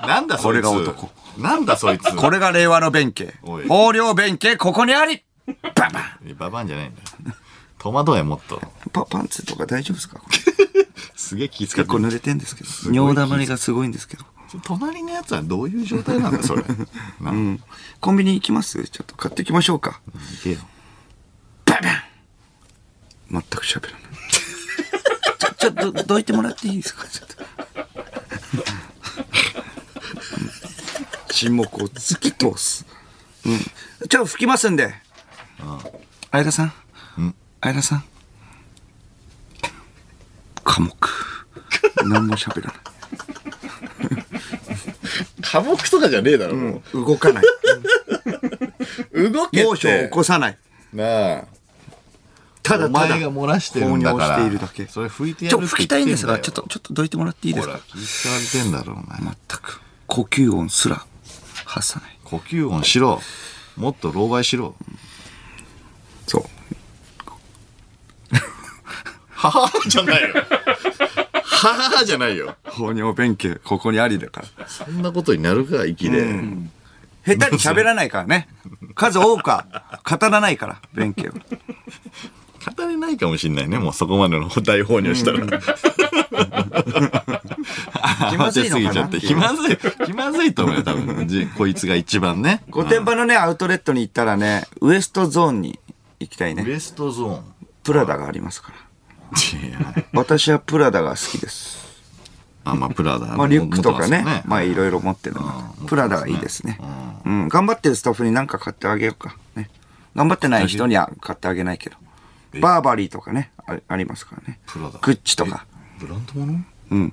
[0.06, 0.44] なんだそいつ。
[0.44, 1.10] これが男。
[1.38, 2.14] なんだそいつ。
[2.16, 3.34] これが令和の弁慶。
[3.42, 5.24] おい横領弁慶、ここにあり
[5.74, 7.34] バンバンババンじゃないんだよ。
[7.78, 8.60] 戸惑えもっと。
[8.92, 10.20] パパンツとか大丈夫ですか？
[11.16, 12.70] すげえ気遣って結構濡れてんですけど。
[12.84, 14.24] ごい尿だまりがすごいんですけど。
[14.64, 16.64] 隣のやつはどういう状態なんだ、それ。
[17.20, 17.62] な うん。
[18.00, 18.82] コンビニ行きます？
[18.88, 20.00] ちょっと買ってきましょうか。
[20.40, 20.58] いけよ。
[21.66, 22.02] バンバン
[23.30, 24.00] 全く喋らない。
[25.38, 27.06] ちょ、 ちょっと、どいてもらっていいですか？
[27.08, 27.37] ちょっと。
[31.38, 32.84] 沈黙を突き通す。
[33.46, 33.50] う
[34.04, 34.08] ん。
[34.08, 34.92] ちょ、吹きますんで。
[36.32, 36.72] 相田さん。
[37.60, 38.04] 相田さん。
[40.64, 41.08] 寡黙。
[42.04, 42.74] 何も喋らない。
[45.42, 47.44] 寡黙とかじゃねえだろ、も動かない。
[49.12, 49.30] う。
[49.30, 49.62] 動け。
[49.62, 50.58] 猛暑を起こさない。
[50.92, 51.44] なあ。
[52.64, 59.20] ただただお前が漏らしてるんだしているだけそれ拭いてやちょ、るって吹きたいんですが、ちょっと、ちょっとどいてもらっていいですほらか、気使われてんだろ、お前。
[59.20, 59.80] 全く。
[60.08, 61.06] 呼吸音すら
[61.68, 62.18] 発さない。
[62.24, 63.20] 呼吸音しろ。
[63.76, 64.74] もっと老害しろ。
[66.26, 66.44] そう。
[69.28, 70.28] はははじゃないよ。
[71.42, 72.56] はははじゃないよ。
[72.64, 74.66] 放尿弁慶、ここにありだから。
[74.66, 76.24] そんなことになるか、息で。
[77.24, 78.48] 下手に喋らないからね。
[78.94, 79.66] 数多くは
[80.08, 81.34] 語らないから、弁慶は。
[82.76, 85.38] 語れないかもしんないね、もうそこまでの大放尿したら。
[88.30, 89.20] 気まずいのかな慌てすぎちゃって。
[89.20, 91.28] 気まずい、気まずいと思うよ、多分。
[91.28, 92.62] じこいつが一番ね。
[92.70, 95.78] 御殿場のね、アウトレットに行ったらね、ウエストゾーンに
[96.20, 96.64] 行きたいね。
[96.66, 97.44] ウエストゾーン。
[97.84, 98.88] プラダがありますから。
[100.12, 101.86] 私はプラダが好きです。
[102.64, 103.36] あ、まあ、プラダ。
[103.36, 106.78] まあ、リュックとかねまあ、いろいろ持ってるのでプラダがいいですね。
[107.24, 109.36] うん、頑張ってるスタッフに何か買ってあげようか。
[109.54, 109.70] ね。
[110.14, 111.96] 頑張ってない人には買ってあげないけど。
[112.60, 114.60] バーバリーとかね、あありますからね。
[114.66, 115.66] プラダグッチとか。
[115.98, 117.12] ブランドものうん。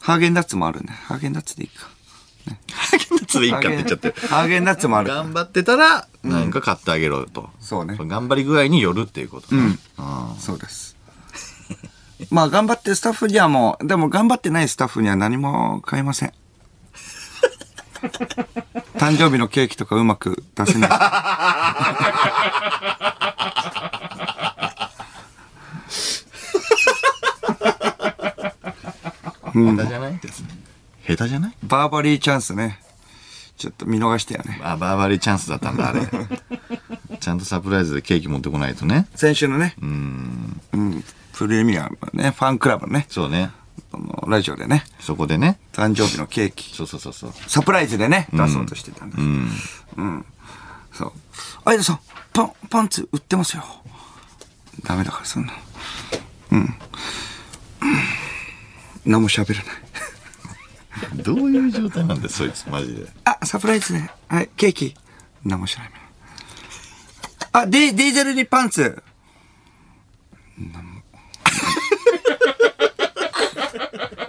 [0.00, 1.88] ハーゲンダッツもあるんで、ハーゲンダッツでいいか。
[2.72, 4.14] ハーゲンダッツでいいかって言っちゃってる。
[4.28, 5.08] ハーゲンダッツもある。
[5.08, 7.50] 頑張ってたら、何か買ってあげろよと。
[7.60, 9.62] そうねの頑張り具合によるっていうことね。
[9.98, 10.96] うんそうです。
[12.30, 16.32] まあ、頑張ってるスタッフにはもう、でも頑張ってないスタッフには何も買いません。
[18.98, 20.90] 誕生日のケーキとかうまく出せない。
[29.52, 30.48] 下手じゃないですね。
[31.06, 31.56] 下手じゃない？
[31.64, 32.80] バーバリーチャンスね。
[33.56, 34.60] ちょっと見逃してよね。
[34.64, 36.00] あ、バーバリーチャンスだったんだ、あれ。
[37.20, 39.06] ちゃんとサプライズでケーキ持ってこないとね。
[39.14, 40.60] 先週のね、うん。
[40.72, 43.50] うん、プレミアムね、ファンクラブのね、そうね。
[43.92, 45.58] あのラジオでね、そこでね。
[45.72, 47.32] 誕生日のケーキ、そうそうそうそう。
[47.46, 49.22] サプライズでね、出そうとしてたんです。
[49.96, 50.24] うん。
[50.92, 51.12] そう。
[51.64, 52.00] 相田さん、
[52.32, 53.64] パン、パンツ売ってますよ。
[54.84, 55.52] ダメだから、そんな。
[56.52, 56.74] うん。
[59.06, 59.82] うん何も喋らない。
[61.22, 63.06] どういう状態なんだよ、そいつ、マジで。
[63.24, 64.10] あ、サプライズで。
[64.28, 64.94] はい、ケーキ。
[65.44, 65.92] 何も知らない。
[67.52, 69.02] あ、ディディーゼルにパンツ。
[70.56, 71.02] 何も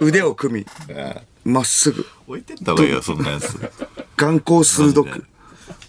[0.00, 0.66] 腕を組み、
[1.44, 3.58] まっすぐ、置いてった方がいいよ、そんなやつ。
[4.16, 5.26] 眼光鋭く、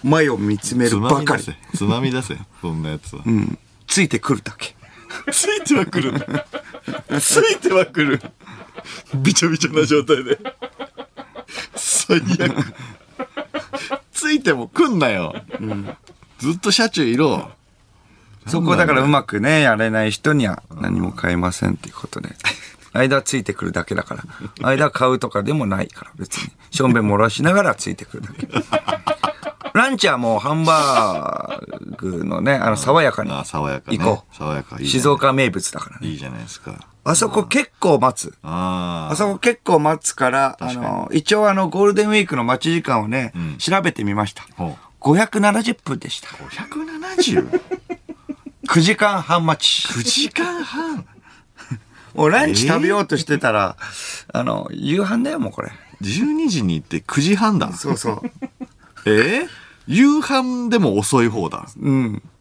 [0.03, 1.43] 前を見つめつるばかり。
[1.75, 2.37] つまみ出せ。
[2.61, 3.23] そんなやつは。
[3.25, 3.57] うん。
[3.87, 4.75] ついてくるだけ。
[5.31, 6.13] ついてはくる。
[7.19, 8.21] ついてはくる。
[9.15, 10.39] びちょびちょな状態で。
[11.75, 12.73] 最悪。
[14.11, 15.35] ついてもくんなよ。
[16.39, 17.51] ずっと車中いろ。
[18.47, 22.29] そこだからうまくね、やれない人には何も買えませんっていうことで。
[22.93, 24.23] 間はついてくるだけだから。
[24.67, 26.51] 間は買うとかでもないから、別に。
[26.71, 28.47] しょんべん漏らしながらついてくるだけ。
[29.73, 33.97] ランチはもうハンバーグのね、あの、爽やかにあ、爽やかね。
[33.97, 34.35] 行こう。
[34.35, 34.77] 爽やか。
[34.79, 36.07] 静岡名物だからね。
[36.07, 36.87] いいじゃないですか。
[37.07, 38.33] あそこ結構待つ。
[38.41, 44.43] ああそこ結構待つから、あの、一応あの、ゴールデンウィークの待ち時間をね、ん調べてみました。
[44.57, 46.29] ほ570分でした。
[46.29, 47.61] 570?9
[48.67, 50.03] 9時間半待ち。
[50.03, 51.05] 時間半？
[52.15, 53.77] もうランチ食べようとしてたら、
[54.33, 55.71] あの、夕飯だよ、もうこれ。
[56.01, 57.71] 12時に行って9時半だ。
[57.73, 58.21] そうそう。
[59.05, 59.47] えー？
[59.85, 61.67] 夕飯でも遅い方だ。
[61.79, 62.23] うん。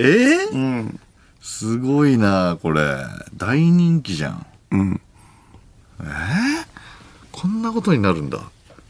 [0.00, 0.52] えー？
[0.52, 1.00] うん。
[1.40, 2.82] すごいなこれ。
[3.34, 4.46] 大人気じゃん。
[4.72, 5.00] うん。
[7.32, 8.40] こんなことになるんだ。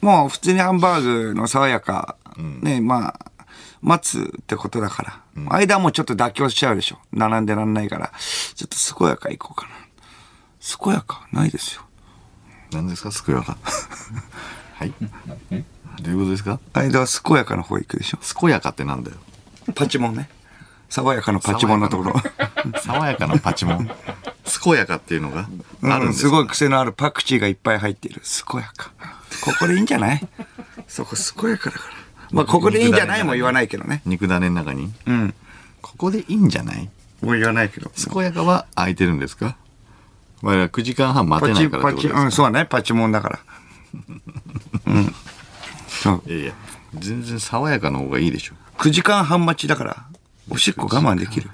[0.01, 2.17] もう普通にハンバーグの爽やか
[2.63, 3.45] ね、まあ、
[3.83, 5.51] 待つってことだから。
[5.53, 6.99] 間もちょっと妥協しちゃうでしょ。
[7.13, 8.13] 並んでらんないから。
[8.55, 9.73] ちょっと健やか行こうかな。
[10.85, 11.83] 健やかないですよ。
[12.73, 13.11] 何ですか？
[13.25, 13.57] 健やか
[14.77, 14.93] はい
[16.03, 16.61] どういうことですか？
[16.73, 18.19] 間は健やかの方行くでしょ。
[18.39, 19.17] 健やかってなんだよ
[19.75, 20.29] パチモンね。
[20.91, 22.15] 爽やかのパチモンのところ。
[22.81, 23.91] 爽やかなパチモン
[24.63, 25.49] 健やかっていうのが
[25.83, 28.21] あるんうん、ですすごい癖のあるパクチーがいっぱい入っている。
[28.51, 28.93] 健やか。
[29.45, 30.29] ここでいいんじゃない？
[30.89, 31.95] そこ健やかだから。
[32.33, 33.25] まあ、ここでいいんじゃない？
[33.25, 34.03] も言わないけどね。
[34.05, 35.35] 肉種の中にうん。
[35.81, 36.91] ここでいいんじゃない？
[37.23, 37.91] もう言わないけど。
[38.13, 39.57] 健やかは空いてるんですか？
[40.43, 42.67] まあ9時間半待てないからってパチ、うん、そうだね。
[42.67, 43.39] パチモンだから。
[44.87, 45.15] うん。
[45.89, 46.23] そう。
[46.27, 46.53] いやいや
[46.95, 50.07] 全然爽やかの方がいいでしょ9時間半待ちだから、
[50.49, 51.51] おしっこ我慢できる。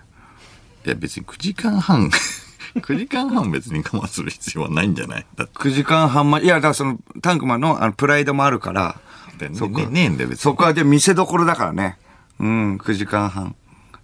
[0.84, 2.08] いや別に9時間半
[2.76, 5.26] 9時間半別に我慢する必要はないんじゃない？
[5.36, 9.00] だっ9時間半待ち、いや、だからその、タンクマンのあのプライドもあるから、
[9.38, 11.98] てねそこねねえんだよ別にそこはで見せどころだからね。
[12.38, 13.56] うん、9時間半。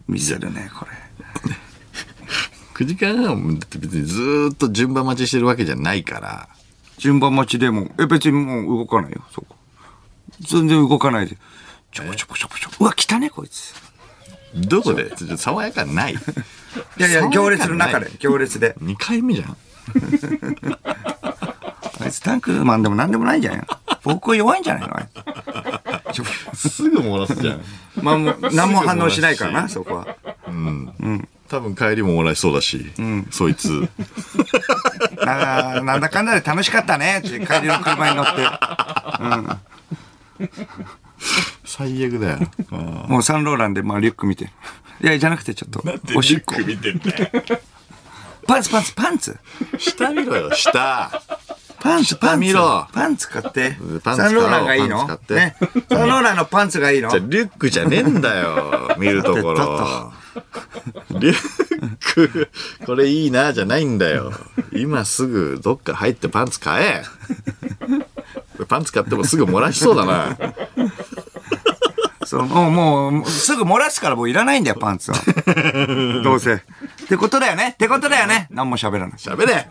[0.08, 0.90] 見せるね、これ。
[2.74, 6.48] 9時間半だって別にずーっと順番待ちしてるわけじゃないから
[6.98, 9.56] 順番待ちでも、え、別にもう動かないよ、そこ。
[10.40, 11.36] 全然動かないで。
[11.92, 12.76] ちょこちょこちょこちょこ。
[12.80, 13.74] うわ、来たね、こいつ。
[14.54, 15.10] どこで？
[15.16, 16.14] ちょっと爽やかない。
[16.98, 18.74] いやいや、行列の中で、行列で。
[18.82, 19.56] 2回目じゃん。
[22.00, 23.66] あいつタンクマンでもなんでもないんじゃないの
[24.04, 24.96] 僕弱いんじゃないの？
[24.96, 25.06] あい
[26.12, 27.60] つちょすぐ漏らすじゃん。
[28.02, 30.16] まあ、もう、何も反応しないからな、そこは。
[31.48, 32.92] 多分帰りも漏らしそうだし、
[33.30, 33.88] そいつ。
[35.24, 38.42] ななんだかんだで楽しかったね、って帰りの車に乗って。
[41.64, 42.38] 最悪だよ
[43.12, 44.46] もうサンローランで、まあ、リュック見て。
[45.02, 45.84] いや、じゃなくてちょっと、
[46.16, 46.54] おしっこ。
[46.66, 47.28] 見てんだよ
[48.46, 49.36] パンツ、パンツ、パンツ。
[49.78, 51.10] 下見ろよ下
[51.78, 52.46] パンツ、パンツ。
[52.46, 54.16] 見ろパンツ買ってパン。
[54.16, 55.06] ツサンローランがいいの？
[55.28, 55.56] ね。
[55.90, 57.10] サンローランのパンツがいいの？
[57.10, 60.12] じゃあリュックじゃねえんだよ見るところ
[61.20, 62.48] リュック
[62.86, 64.32] これいいなじゃないんだよ
[64.72, 67.02] 今すぐどっか入ってパンツ買え
[68.68, 70.51] パンツ買ってもすぐ漏らしそうだな
[72.32, 75.18] そう、もう、もうすぐ漏らすからもういらないんだよ、パンツは。
[76.24, 76.54] どうせ。
[76.54, 76.58] っ
[77.06, 79.10] てことだよねってことだよね何も喋らない。
[79.18, 79.68] 喋れ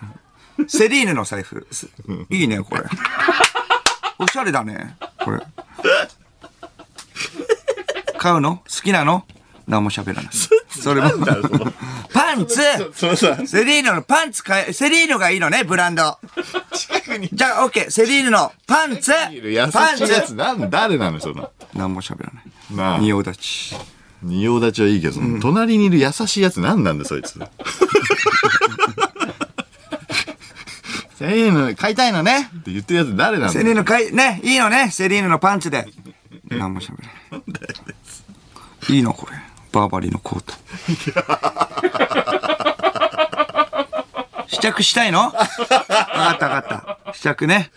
[0.67, 1.65] セリーヌの財布。
[1.71, 1.89] す
[2.29, 2.83] いいね、これ。
[4.19, 5.39] おしゃれだね、これ。
[8.19, 8.57] 買うの？
[8.57, 9.25] 好きなの？
[9.67, 10.31] 何も喋らない。
[10.69, 11.09] それも。
[12.13, 12.57] パンツ
[13.47, 16.19] セリーヌのパンツ買え、セリーヌがいいのね、ブランド。
[17.33, 17.89] じゃあ、オッケー。
[17.89, 19.11] セリーヌのパンツ
[19.71, 20.35] パンツ
[20.69, 22.43] 誰なのその何も喋らない。
[22.75, 23.75] なあ仁王立ち。
[24.23, 27.39] 仁王立ちはいいけど、その隣にいる優しいやつ何なんだよそいつ
[31.17, 35.87] セリーヌ買いたいのねって言ってるやつ誰なんだよセリーヌ買い、ね、いいのね、セリーヌのパンツで。
[36.49, 36.97] 何も喋
[37.31, 38.95] らない。
[38.95, 39.37] いいのこれ。
[39.71, 40.53] バーバリーのコート。
[44.47, 45.19] 試着したいの？
[45.19, 47.13] わかったわかった。
[47.13, 47.71] 試着ね。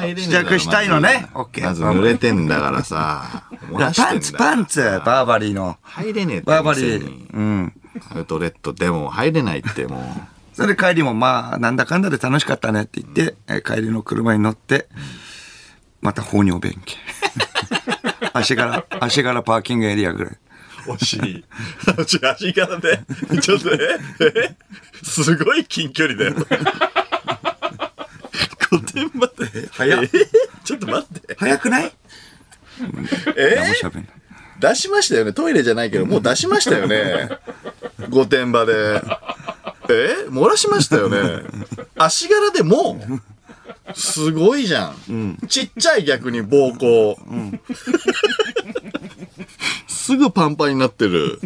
[0.00, 3.44] 試着したいのねまずオッケーまず濡れてんだからさ
[3.96, 5.76] パンツ、パンツ、バーバリーの。
[5.82, 7.32] 入れねえバーバリー。
[7.32, 7.72] うん。
[8.10, 14.88] アウトレットでも入れないってもうそれで帰りもまあ、なんだかんだで楽しかったねって言って、えー帰りの車に乗って、
[16.00, 16.96] また放尿便器。
[18.32, 20.38] 足柄、足柄パーキングエリアぐらい。
[20.86, 21.44] 惜しい。
[21.98, 23.00] 足 足柄で、
[23.42, 23.78] ちょっとね、
[24.20, 24.56] え
[25.02, 26.36] すごい近距離だよ。
[28.80, 29.68] 御殿場で。
[29.70, 30.08] 早っえ
[30.64, 31.34] ちょっと待って。
[31.34, 31.92] 早くない？
[33.36, 33.56] え？
[33.56, 34.06] 何も喋んない。
[34.58, 35.32] 出しましたよね。
[35.32, 37.28] トイレじゃないけど、もう出しましたよね。
[38.10, 39.02] 御殿場で。
[39.88, 40.28] え？
[40.28, 41.42] 漏らしましたよね。
[41.96, 43.20] 足柄でもう
[43.94, 45.38] すごいじゃん。
[45.48, 47.60] ちっちゃい逆に膀胱。
[49.86, 51.40] すぐパンパンになってる。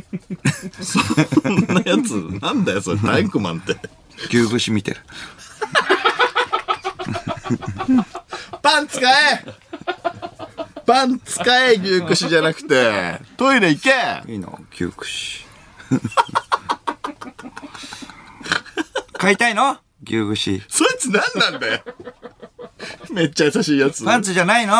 [0.80, 1.00] そ
[1.48, 2.12] んなやつ、
[2.42, 3.76] なんだよ、それ、体育マンって。
[4.28, 5.00] 牛串見てる。
[8.62, 9.44] パン使え
[10.86, 13.20] パン使え、牛串じゃなくて。
[13.36, 13.90] トイレ行け
[14.32, 14.58] いいの？
[14.72, 15.44] 牛串。
[19.12, 19.78] 買いたいの？
[20.04, 20.62] 牛串。
[20.68, 21.80] そいつ何なんだよ。
[23.10, 24.04] めっちゃ優しいやつ。
[24.04, 24.74] パンツじゃないの？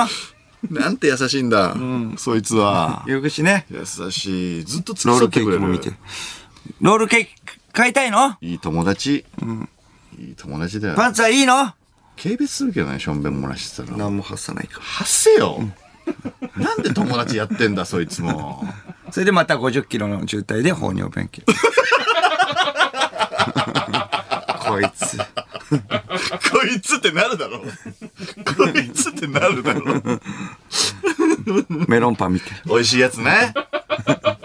[0.71, 1.75] なんて優しいんだ。
[2.17, 3.05] そいつは。
[3.07, 3.67] 牛串ね。
[3.71, 4.65] 優しい。
[4.65, 5.59] ずっと付ロールケき添ってくれる。
[5.59, 5.97] ーキも見てる。
[6.81, 7.31] ロールケーキ
[7.73, 8.37] 買いたいの？
[8.41, 9.25] いい友達。
[10.19, 10.95] いい友達だよ。
[10.97, 11.73] パンツはいいの？
[12.23, 13.97] 軽蔑するけどね、しょんべん漏らしてたら。
[13.97, 15.59] 何も発さないか発せよ。
[16.57, 18.65] なんで友達やってんだ、そいつも。
[19.07, 19.13] ら。
[19.13, 21.43] それでまた50キロの渋滞で放尿便器。
[24.67, 25.17] こいつ。
[25.17, 25.25] こ
[26.65, 27.61] いつってなるだろ。
[27.61, 27.67] こ
[28.79, 30.03] いつってなるだろ。
[31.89, 32.51] メロンパン見て。
[32.67, 33.55] 美味しいやつね。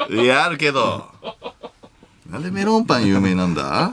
[0.10, 1.10] いや、あるけど。
[2.30, 3.92] なんでメロンパン有名なんだ？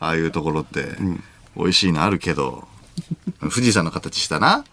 [0.00, 0.96] ああいうところって。
[1.56, 2.66] 美味しいのあるけど。
[3.40, 4.64] 富士山の形したな。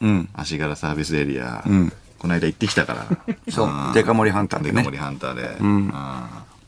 [0.00, 0.28] うん。
[0.34, 1.64] 足柄サービスエリア。
[2.18, 3.06] この間行ってきたから。
[3.50, 3.70] そう。
[3.94, 4.82] デカ盛りハンターでね。
[4.82, 5.56] デカ盛りハンターで。
[5.60, 5.92] うん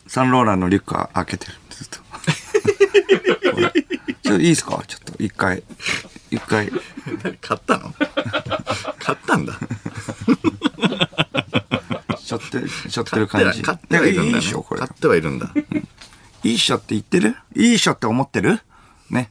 [0.06, 1.54] サンローランのリュックは開けてる。
[1.70, 1.98] ずっと。
[1.98, 3.72] これ
[4.22, 4.80] ちょっといいですか？
[4.86, 5.64] ちょっと一回。
[6.30, 6.70] 一回。
[7.24, 7.92] 何買ったの？
[9.00, 9.54] 買ったんだ。
[12.18, 13.62] しょって、しょってる感じ。
[13.62, 14.28] 買ってはいるんだ、ね。
[14.30, 14.88] いいっしょ、これ買。
[14.88, 15.50] ってはいるんだ。
[16.44, 17.34] いいっしょって言ってる？
[17.56, 18.60] いいっしょって思ってる？
[19.10, 19.30] ね。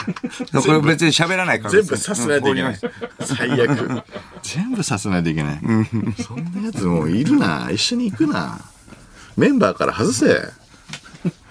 [0.52, 1.70] これ別に喋らないから。
[1.70, 2.78] 全部させないといけない。
[3.20, 4.02] 最悪。
[4.42, 5.60] 全部させないといけない。
[6.22, 7.68] そんなやつもういるな。
[7.70, 8.60] 一緒に行くな。
[9.36, 10.52] メンバーから外せ。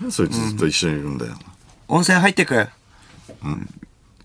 [0.09, 1.33] そいつずっと一緒にいるんだよ。
[1.87, 2.67] 温泉入ってく。
[3.43, 3.69] うん。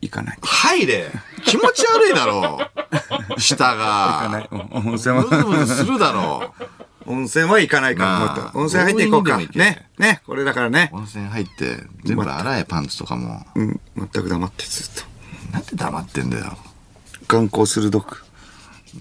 [0.01, 0.39] 行かない。
[0.43, 1.11] 入れ
[1.45, 2.61] 気持ち悪いだろ
[3.37, 3.41] う。
[3.41, 4.45] 舌行かなが。
[4.45, 4.49] い。
[4.51, 6.65] うん温泉ムズは、ムズするだろう。
[7.07, 8.59] 温泉は行かないかっと。
[8.59, 9.39] 温泉入っていこうか。
[9.39, 9.89] ね。
[9.99, 10.23] ね。
[10.27, 10.91] これだからね。
[10.93, 13.45] 温泉入って、全部洗え、パンツとかも。
[13.55, 13.81] うん。
[13.97, 15.03] 全く黙ってずっと。
[15.53, 16.57] なんで黙ってんだよ。
[17.29, 18.25] 眼光鋭く。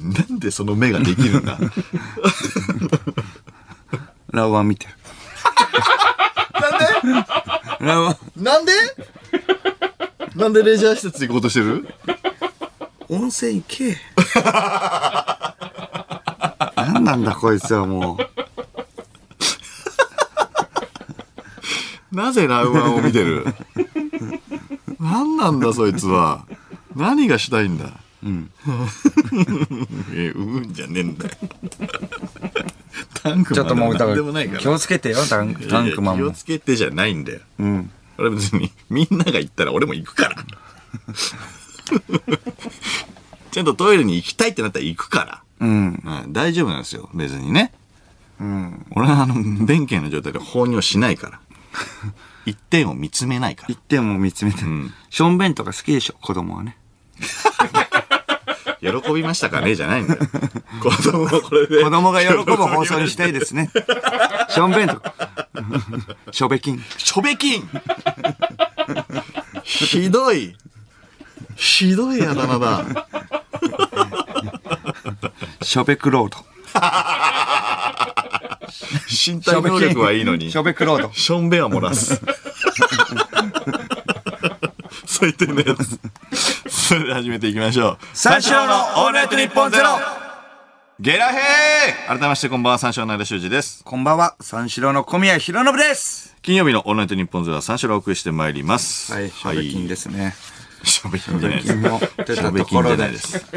[0.01, 1.57] なんでその目ができるんだ。
[4.31, 4.93] ラウアン見てる。
[6.59, 6.79] なん
[7.21, 7.85] で？
[7.85, 8.17] ラウアン。
[8.35, 8.71] なんで？
[10.35, 11.87] なんでレジャー施設行こうとしてる？
[13.09, 13.95] 温泉行け。
[17.03, 18.17] 何なんだこいつはもう。
[22.15, 23.45] なぜラウアンを見てる？
[24.99, 26.45] 何なんだそいつは？
[26.95, 27.89] 何がしたいんだ？
[28.23, 28.51] うん。
[30.13, 31.31] え、うんじゃねえんだよ。
[33.21, 36.31] タンクちょっともう、だかなんでもないからら、気をつけてよ、タンタンクマンもいやいや気を。
[36.31, 37.39] つけてじゃないんだよ。
[37.59, 37.91] うん。
[38.17, 40.35] 俺別に、みんなが行ったら俺も行くから。
[43.51, 45.42] ちゃんとトイレに行きたいってなったら行くから。
[45.63, 46.03] うん。
[46.25, 47.71] うん、大丈夫なんですよ、別にね。
[48.39, 48.85] うん。
[48.91, 51.39] 俺はあの、弁慶の状態で放尿しないから。
[52.45, 53.77] 一点を見つめないから一。
[53.77, 54.63] 点も見つめて。
[54.65, 56.77] んションベンとか好きでしょ、子供はね。
[58.81, 59.75] 喜びましたかね？
[59.75, 60.19] じゃないんだよ。
[60.81, 61.81] 子供はこれで。
[61.81, 63.69] 子供が喜ぶ放送にしたいですね。
[64.49, 65.13] ションベンとか。
[66.31, 66.83] ショベキン。
[66.97, 67.69] しょべきん
[69.63, 70.57] ひどい。
[71.55, 73.07] ひどいあだ名だ。
[75.61, 76.37] ショベクロード。
[79.09, 80.51] 身体能力はいいのに。
[80.51, 81.13] ショベクロード。
[81.13, 82.21] しょんべんは漏らす。
[85.05, 85.99] 最低のやつ。
[86.69, 87.97] それでは始めていきましょう。
[88.13, 89.97] 三四郎のオールナイトニッポンゼロ
[90.99, 93.83] ゲラヘー改めましてこんばんは、三四郎の間修二です。
[93.83, 96.35] こんばんは、三四郎の小宮弘信です。
[96.41, 99.11] 金曜日のオールナイトニッポンゼロは三四郎をお送りしてまいります。
[99.11, 100.35] はい、ショベキンですね。
[100.83, 101.77] しょべきんじゃないです。
[102.25, 103.03] 出たところで。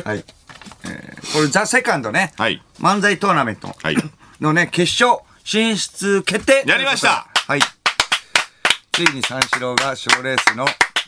[0.05, 0.25] はい。
[0.85, 2.33] えーこれ、ザ・セカンドね。
[2.39, 2.63] はい。
[2.79, 3.97] 漫才トーナメントはい。
[4.41, 7.61] のね、決勝進出決定やりましたはい。
[8.93, 10.65] ついに三四郎が賞レースの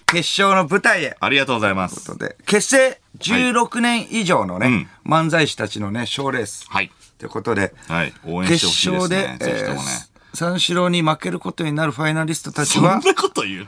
[0.06, 1.16] 決勝の舞台へ。
[1.20, 2.04] ありがとうございます。
[2.04, 6.66] ということで、結成16年以上のね、漫才師たちのね、賞レース。
[6.68, 6.90] はい。
[7.18, 8.12] ということで、はい。
[8.26, 9.88] 応援し決てほしいで勝ですね。、ぜひともね。
[10.02, 13.66] えー三四郎に負けることになるファイナリストたちそんなは、こと言う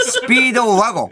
[0.00, 1.10] スピードワゴン、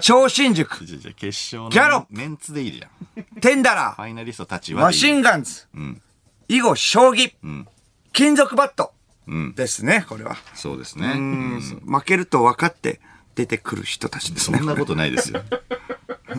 [0.00, 2.86] 超新宿、じゃじゃ決勝のギャロップメンツでいいじゃ
[3.20, 3.40] ん。
[3.42, 4.80] テンダラー、ファイナリストたちは。
[4.80, 6.00] マシンガンズ、ん
[6.48, 7.68] 囲碁将棋、ん
[8.14, 8.94] 金属バット
[9.26, 9.54] うん。
[9.54, 10.36] ですね、これは。
[10.54, 11.12] そうですね。
[11.14, 13.00] うん負けると分かって
[13.34, 14.56] 出てくる人たちですね。
[14.58, 15.42] そんなことないですよ。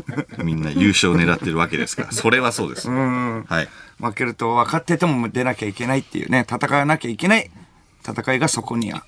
[0.44, 2.12] みんな優勝を狙ってるわけですから。
[2.12, 2.90] それはそうです。
[2.90, 3.68] はい。
[4.02, 7.50] 負けると分かってても出なきゃいけないっていうね、戦わなきゃいけない
[8.06, 9.04] 戦いがそこにあ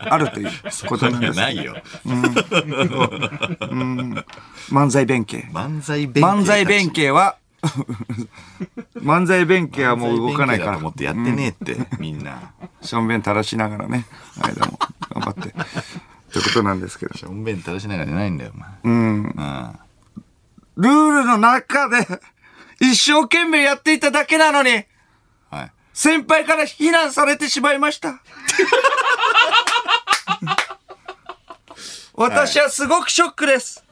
[0.00, 0.50] あるという
[0.88, 1.38] ことなんです。
[1.38, 1.76] ないよ。
[4.70, 5.48] 漫才弁慶。
[5.52, 6.28] 漫才弁慶。
[6.28, 7.36] 漫才弁慶は、
[8.98, 12.52] 漫才弁慶はもう動かないからと思、ってやってねえって、みんな。
[12.80, 14.06] しょんべん垂らしながらね、
[14.40, 14.78] 間も
[15.14, 15.54] 頑張って。
[16.32, 17.14] ということなんですけど。
[17.14, 18.68] しょんべん垂らしながらじゃないんだよ、お前。
[18.82, 19.22] うん。
[19.22, 19.78] うん。
[20.76, 22.06] ルールの中で、
[22.80, 24.84] 一生懸命やっていただけなのに、
[25.50, 25.72] はい。
[25.92, 28.20] 先輩から非難されてしまいました。
[32.14, 33.84] 私はすごくショックです。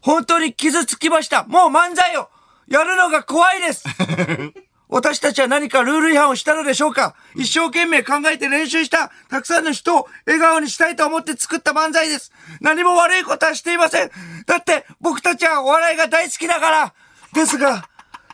[0.00, 1.44] 本当に傷つきました。
[1.44, 2.28] もう漫才を
[2.68, 3.84] やるのが怖いです。
[4.94, 7.16] 私たちは何かルール違反をしたのでしょうか？
[7.34, 12.30] 一生懸命考えて練習した、たくさんの人を笑顔にしたいと思って作った漫才です。
[12.60, 14.10] 何も悪いことはしていません。
[14.46, 16.94] だって僕たちはお笑いが大好きだから。
[17.32, 17.88] ですが、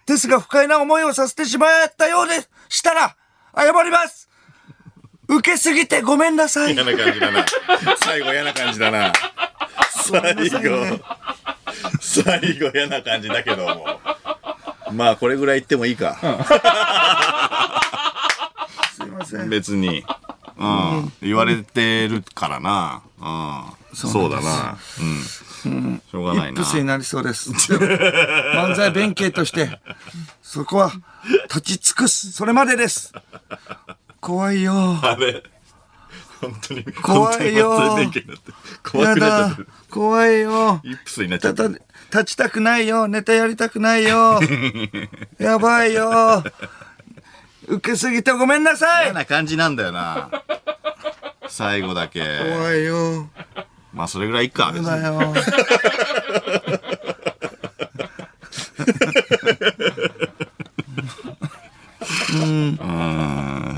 [0.05, 3.17] ですが不快な思いをさせてしまったようでしたら、
[3.57, 4.29] 謝ります。
[5.29, 6.75] 受けすぎてごめんなさい。
[6.75, 7.47] 嫌な感じだな。
[8.05, 9.15] 最後嫌な感じだな。
[9.89, 11.01] 最後。
[12.03, 13.99] 最後嫌な感じだけども。
[14.95, 16.19] まあ、これぐらい言ってもいいか。
[18.97, 19.49] すいません。
[19.49, 20.05] 別に。
[20.59, 21.13] うん。
[21.23, 23.03] 言われてるからな。
[23.21, 23.25] う
[23.95, 23.97] ん。
[23.97, 24.79] そうだな。
[25.65, 26.03] うん。
[26.11, 26.65] しょうがないなイップ。
[26.65, 27.51] スになりそうです。
[27.51, 29.81] 漫才弁慶として、
[30.43, 30.93] そこは
[31.45, 32.33] 立ち尽くす。
[32.33, 33.13] それまでです。
[34.21, 34.99] 怖いよ。
[35.03, 35.43] あれ？
[36.41, 36.85] 本当に。
[36.85, 37.71] 怖いよ
[39.91, 40.81] 怖いよ。
[40.85, 41.81] イップスになっちゃたった。
[42.11, 43.09] た立ちたくないよ。
[43.09, 44.41] ネタやりたくないよ。
[45.39, 46.45] やばいよ。
[47.67, 49.15] 受けすぎてごめんなさい嫌。
[49.15, 50.31] な感じなんだよな。
[51.49, 52.39] 最後だけ。
[52.39, 53.29] 怖いよ。
[53.93, 54.73] まあ、それぐらいいっか。
[54.73, 55.35] 別にだよ。
[62.01, 62.79] うん。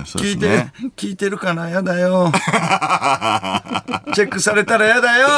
[0.07, 0.73] そう聞いて、ですね。
[0.97, 1.69] 聞いてるかな？
[1.69, 2.31] やだよ。
[4.15, 5.29] チェックされたらやだよ。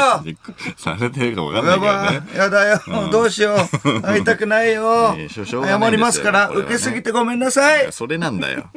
[0.76, 2.22] されてるかわかんないやけどばね。
[2.34, 2.80] い、やだよ、
[3.10, 4.02] どうしよう。
[4.02, 5.16] 会いたくないよ。
[5.34, 7.92] 謝りますから、受けすぎてごめんなさい。
[7.92, 8.70] それなんだよ。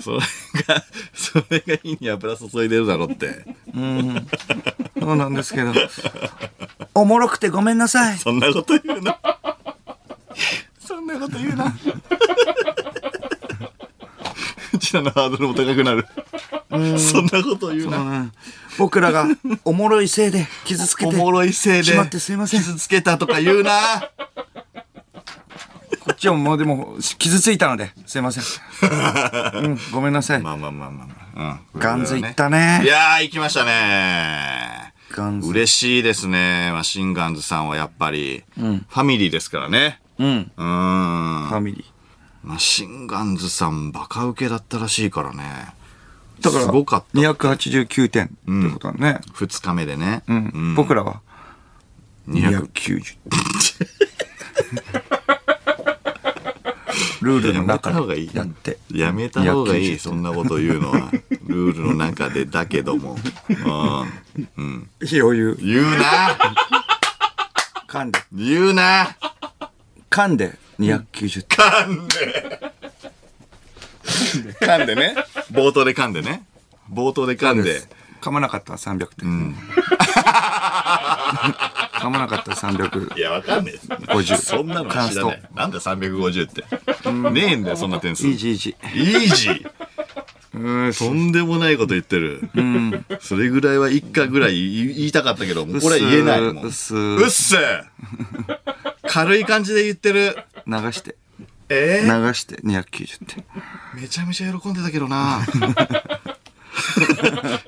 [0.00, 0.84] それが、
[1.14, 3.44] それが火に油注いでるだろって。
[5.00, 5.72] そうなんですけど。
[6.94, 8.18] おもろくてごめんなさい。
[8.18, 9.18] そんなこと言うな。
[10.84, 11.74] そんなこと言うな。
[14.92, 16.06] うちらのハードルも高くなる。
[16.98, 17.98] そんなこと言うな。
[17.98, 18.32] うん
[18.78, 19.26] 僕らが
[19.66, 22.60] おもろいせいで傷つけておもろいせいでしまってすいません。
[22.60, 24.10] 傷つけたとか言うな。
[26.00, 28.44] こっちはもうでも傷ついたので、すいません。
[29.62, 30.40] うん、ごめんなさい。
[30.40, 31.60] まあまあまあまあまあ。
[31.74, 31.80] うん。
[31.80, 32.82] ガンズいったいね。
[32.86, 34.94] やー、行きましたね。
[35.10, 35.48] ガンズ。
[35.50, 36.70] 嬉しいですね。
[36.72, 40.00] マシンガンズさんはやっぱり、ファミリーですからね。
[40.18, 40.50] うん。
[40.56, 41.48] うーん。
[41.48, 41.84] ファミリ
[42.42, 45.74] マシンガンズさんバカ受けだったらしいからね。
[46.40, 46.44] ー。
[46.44, 47.18] だから、すごかった。
[47.18, 48.34] 289点って
[48.72, 49.20] ことだね。
[49.32, 50.22] 二日目でね。
[50.26, 50.36] うん。
[50.52, 51.20] うん僕らは
[52.28, 53.16] 200 290。
[57.22, 58.78] ルールの中やめた方がいいでやって。
[58.90, 61.12] やめた方がいい、290そんなこと言うのは。
[61.46, 63.16] ルールの中でだけども。
[64.56, 64.90] うん。
[65.00, 65.56] 余裕。
[65.60, 66.38] 言うな
[67.86, 68.18] 噛んで。
[68.32, 69.16] 言うな
[70.10, 71.58] 噛んで290点。
[71.58, 72.52] 噛んで
[74.60, 75.14] 噛んでね。
[75.52, 76.44] 冒頭で噛んでね。
[76.92, 77.80] 冒頭で噛んで。
[78.20, 79.54] 噛まなかったら300点。
[82.02, 83.16] 噛まなかったら350。
[83.18, 83.78] いや、わかんねえ。
[84.36, 85.42] そんなのは知らない。
[85.54, 86.64] なんだ350って。
[87.30, 88.26] ねえんだよ、そんな点数。
[88.28, 89.02] イージーイージー。
[89.02, 89.70] イージー
[90.54, 92.42] うんとんでもないこと言ってる。
[93.20, 96.64] それぐらいは一回ぐらい言い言いたかったけど、もうこれは言えないもん。
[96.64, 97.56] うっすうっせ
[99.08, 100.36] 軽い感じで言ってる。
[100.66, 101.16] 流して。
[101.68, 103.44] え流して290点。
[103.94, 105.40] めちゃめちゃ喜んでたけどな。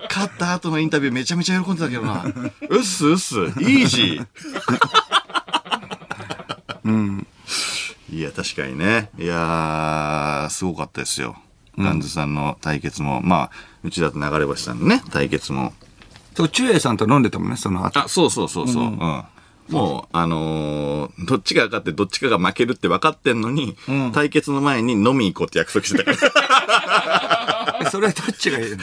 [0.09, 2.25] 勝った後のインタビューめちゃめちゃ喜んでたけどな。
[2.69, 3.37] うっすうっす。
[3.37, 4.27] イージー。
[8.15, 9.11] いや、確かにね。
[9.19, 11.37] いやー、すごかったですよ。
[11.77, 13.51] ガンズさんの対決も、まあ、
[13.83, 15.73] うちだと流れ星さんのね、対決も。
[16.37, 18.05] そう、中英さんと飲んでたもんね、その後。
[18.05, 18.85] あ、そうそうそうそう。
[18.85, 19.25] うん。
[19.69, 23.77] もう、あのーどっちが勝ってどっちかが負けるって分かってんのに、
[24.12, 27.79] 対決の前に飲み行こうって約束してたから。
[27.83, 28.79] え それはどっちがいいの？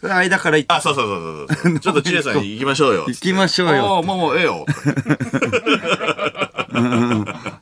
[0.00, 1.78] それ間から行ってあ、そうそうそうそうそう。
[1.80, 3.04] ちょっとチエさん行きましょうよ。
[3.06, 3.98] 行きましょうあよ。
[3.98, 4.64] あ、もうもうええよ。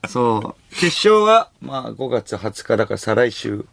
[0.08, 0.74] そう。
[0.74, 3.64] 決勝は、まあ5月20日だから再来週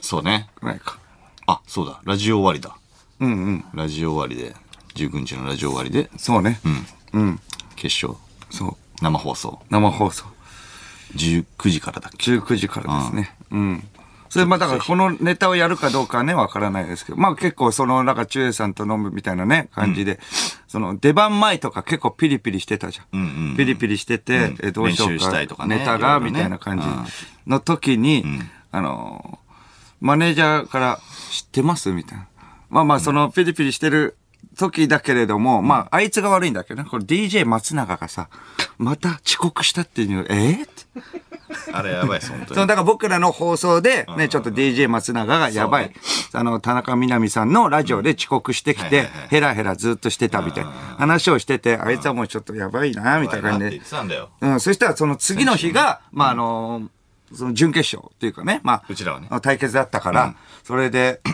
[0.00, 0.48] そうね。
[0.60, 0.98] ぐらいか。
[1.46, 2.00] あ、そうだ。
[2.04, 2.76] ラジオ終わりだ。
[3.20, 3.64] うんうん。
[3.74, 4.54] ラジオ終わりで、
[4.96, 6.60] 19日のラジオ終わりで、そうね。
[7.12, 7.20] うん。
[7.20, 7.40] うん。
[7.80, 8.18] 決勝、
[8.50, 8.76] そう。
[9.02, 10.26] 生放送、生放送。
[11.16, 13.34] 19時からだっけ？19時からですね。
[13.50, 13.88] うん。
[14.28, 20.20] それまあだからこのネタをやるかどうかはね、わからないですけど、まあ結構その、なんか中英さんと飲むみたいなね、感じで、
[20.68, 23.06] その出番前とか結構ピリピリしてたじゃん。
[23.12, 23.56] うんうんうん。
[23.56, 24.58] ピリピリしてて、うん。
[24.62, 25.78] えどうしよう練習したいとかね。
[25.78, 26.86] ネタが、みたいな感じ。
[27.46, 28.24] の時に、
[28.70, 31.00] あのー、マネージャーから
[31.30, 31.90] 知ってます？
[31.90, 32.28] みたいな。
[32.68, 34.16] まあまあそのピリピリしてる
[34.56, 38.28] 時だけれども、まああいつが悪いんだけどね、これ DJ 松永がさ、
[38.78, 40.64] また遅刻したっていうの、えー？
[40.64, 41.30] って。
[41.72, 42.68] あれやばいです、本当その、に。
[42.68, 45.92] だから僕らの放送で、ね、ちょっと DJ 松永がやばい、
[46.32, 50.70] あの、田中みな実さんのラジオで遅刻してきてヘラヘラずっとしてたみたいな。
[50.70, 53.82] 話をしてて、あいつはもうちょっとやばいな、みたいな感じで。
[54.40, 56.88] うん、そしたらその次の日が、まああの、
[57.32, 59.28] その準決勝っていうかね、まあ、うちらはね。
[59.40, 60.34] 対決だったから、
[60.64, 61.32] それで、うー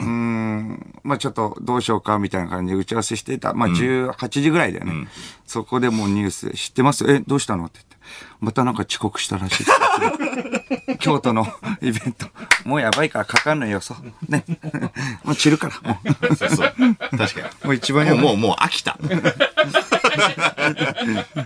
[0.66, 3.54] ん、まあちょっとどうしようかみたいな感じで打ち合わせしてた。
[3.54, 5.08] まあ18時ぐらいだよね。
[5.46, 7.04] そこでもうニュースで知ってます？
[7.10, 7.66] え、どうしたの？
[7.66, 7.96] って言って。
[8.40, 9.66] またなんか遅刻したらしい。
[10.98, 11.46] 京都の
[11.80, 12.26] イベント。
[12.64, 14.30] もうやばいからかかんのよ、そう。
[14.30, 14.44] ね。
[15.24, 15.92] もう散るから。
[15.92, 16.00] も
[16.36, 16.74] そうそう。
[17.16, 17.46] 確かに。
[17.64, 18.22] うもう一番やばい。
[18.22, 18.98] もう、もう、飽きた。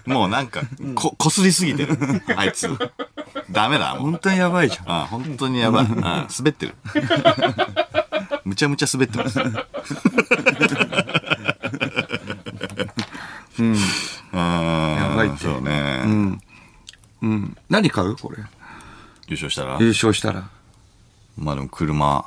[0.07, 0.62] もうなんか、
[0.95, 1.99] こ、こすりすぎてる。
[2.36, 2.68] あいつ。
[3.51, 4.11] ダメだ、もう。
[4.11, 4.91] 本当にやばいじゃん。
[5.03, 5.86] あ本当にやばい。
[6.03, 6.74] あ滑ってる。
[8.45, 9.41] むちゃむちゃ滑ってます。
[13.59, 13.74] うん。
[14.32, 16.03] やばいってそうね。
[16.05, 16.41] うん。
[17.68, 18.16] 何買う？
[18.16, 18.38] これ。
[19.28, 19.78] 優勝したら？
[19.80, 20.48] 優勝したら。
[21.36, 22.24] まあでも車。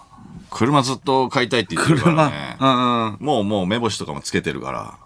[0.50, 2.56] 車ずっと買いたいって言ってるからね。
[2.58, 2.68] 車。
[2.68, 3.18] うんうん。
[3.20, 4.98] もうもう目星とかもつけてるから。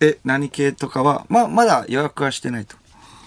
[0.00, 2.76] え、何系とかは、ま、まだ予約はしてないと。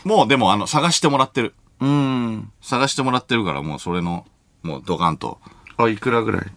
[0.03, 1.53] もうでもあの、探してもらってる。
[1.79, 2.51] うん。
[2.61, 4.25] 探してもらってるから、もうそれの、
[4.63, 5.39] もうドカンと、
[5.77, 6.51] あ、いくらぐらい？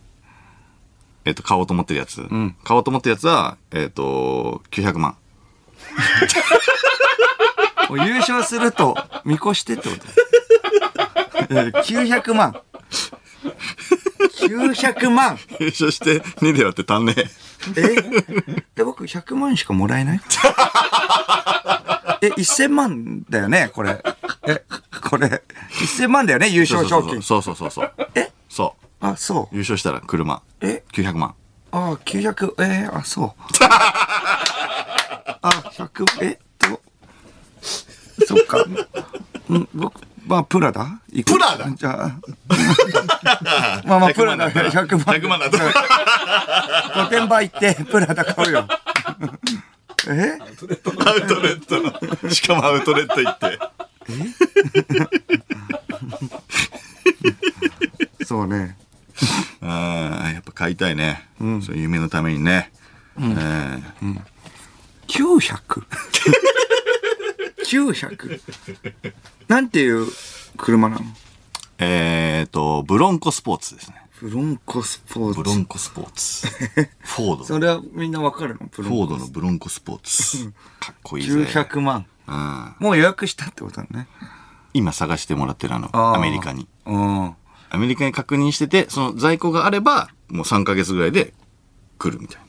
[1.24, 2.26] えっ、と、買おうと思ってるやつ。
[2.64, 5.16] 買おうと思ってるやつは、えっ、と、900万。
[7.88, 10.02] もう優勝すると見越してってこと
[11.50, 12.60] え900万。
[14.38, 17.24] 900万優勝して2で割って足んねえ。
[17.76, 17.96] え？
[18.74, 20.20] で、僕100万しかもらえない？
[22.22, 24.02] え、1000万だよねこれ。
[24.46, 24.62] え、
[25.08, 25.42] これ。
[25.70, 27.22] 1000万だよね優勝賞金。
[27.22, 27.92] そうそうそうそう。
[28.14, 28.30] え？
[28.48, 30.42] そあ、そう優勝したら車。
[30.60, 31.34] え？900万。
[31.72, 33.32] あ、900、えーあ、そう。
[35.42, 36.38] あ、100、え？
[38.26, 38.64] そっか。
[39.48, 41.00] うん、僕、まあ、プラダ？
[41.12, 41.70] いくプラダ？
[41.70, 42.16] じゃあ。
[43.84, 44.72] まあまあ、プラダ100
[45.04, 45.16] 万。
[45.16, 45.58] 100万だと。
[47.04, 48.66] 御殿場行って、プラダ買うよ。
[50.08, 50.38] え？
[50.40, 51.80] アウトレット
[52.24, 52.30] の。
[52.30, 53.58] しかもアウトレット行って。
[58.24, 58.76] そうね。
[59.62, 61.28] ああ、やっぱ買いたいね。
[61.38, 62.72] そういう夢のためにね。
[63.18, 63.82] えー
[65.06, 65.84] 900?
[67.66, 68.40] 900?
[69.48, 70.06] なんていう
[70.56, 71.02] 車なの？
[71.78, 73.96] えーと、ブロンコスポーツですね。
[74.20, 75.38] ブロンコスポーツ。
[75.38, 76.46] ブロンコスポーツ。
[77.00, 77.44] フォード。
[77.44, 78.66] それはみんなわかるの？
[78.74, 80.52] ブフロンコォードのブロンコスポーツ。
[80.80, 81.40] かっこいいぜ。
[81.40, 82.06] 900万。
[82.28, 84.08] うんもう予約したってことだね。
[84.72, 86.68] 今探してもらってるあの、あーアメリカに。
[86.86, 87.34] うん。
[87.70, 91.34] アメリカに確認してて、その在庫があれば、もう3ヶ月ぐらいで
[91.98, 92.40] 来るみたい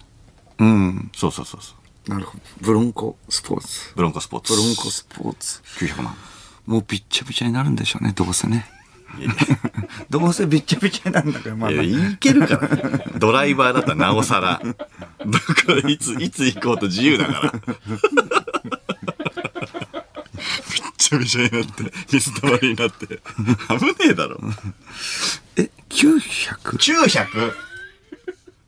[0.59, 0.65] な。
[0.65, 1.11] うん。
[1.15, 1.77] そうそうそうそう。
[2.07, 2.43] なるほど。
[2.61, 3.93] ブロンコスポーツ。
[3.95, 4.53] ブロンコスポーツ。
[4.53, 5.61] ブロンコスポーツ。
[5.85, 6.15] 900万。
[6.65, 8.69] もうびっちゃびちゃになるんでしょうね、どうせね。
[10.09, 11.81] どうせびっちゃびちゃになるんだから、まだ。
[11.81, 13.03] いや、いけるから、ね。
[13.17, 14.61] ドライバーだったらなおさら。
[14.61, 17.53] だから、いつ、いつ行こうと自由だから。
[20.97, 23.07] ちゃびちゃになって、水たまりになって。
[23.07, 24.39] 危ねえだろ。
[25.55, 26.77] え、900?
[26.77, 27.53] 900?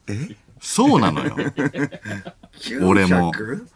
[0.08, 0.36] え？
[0.62, 1.36] そうなのよ。
[2.82, 3.68] 俺も 900?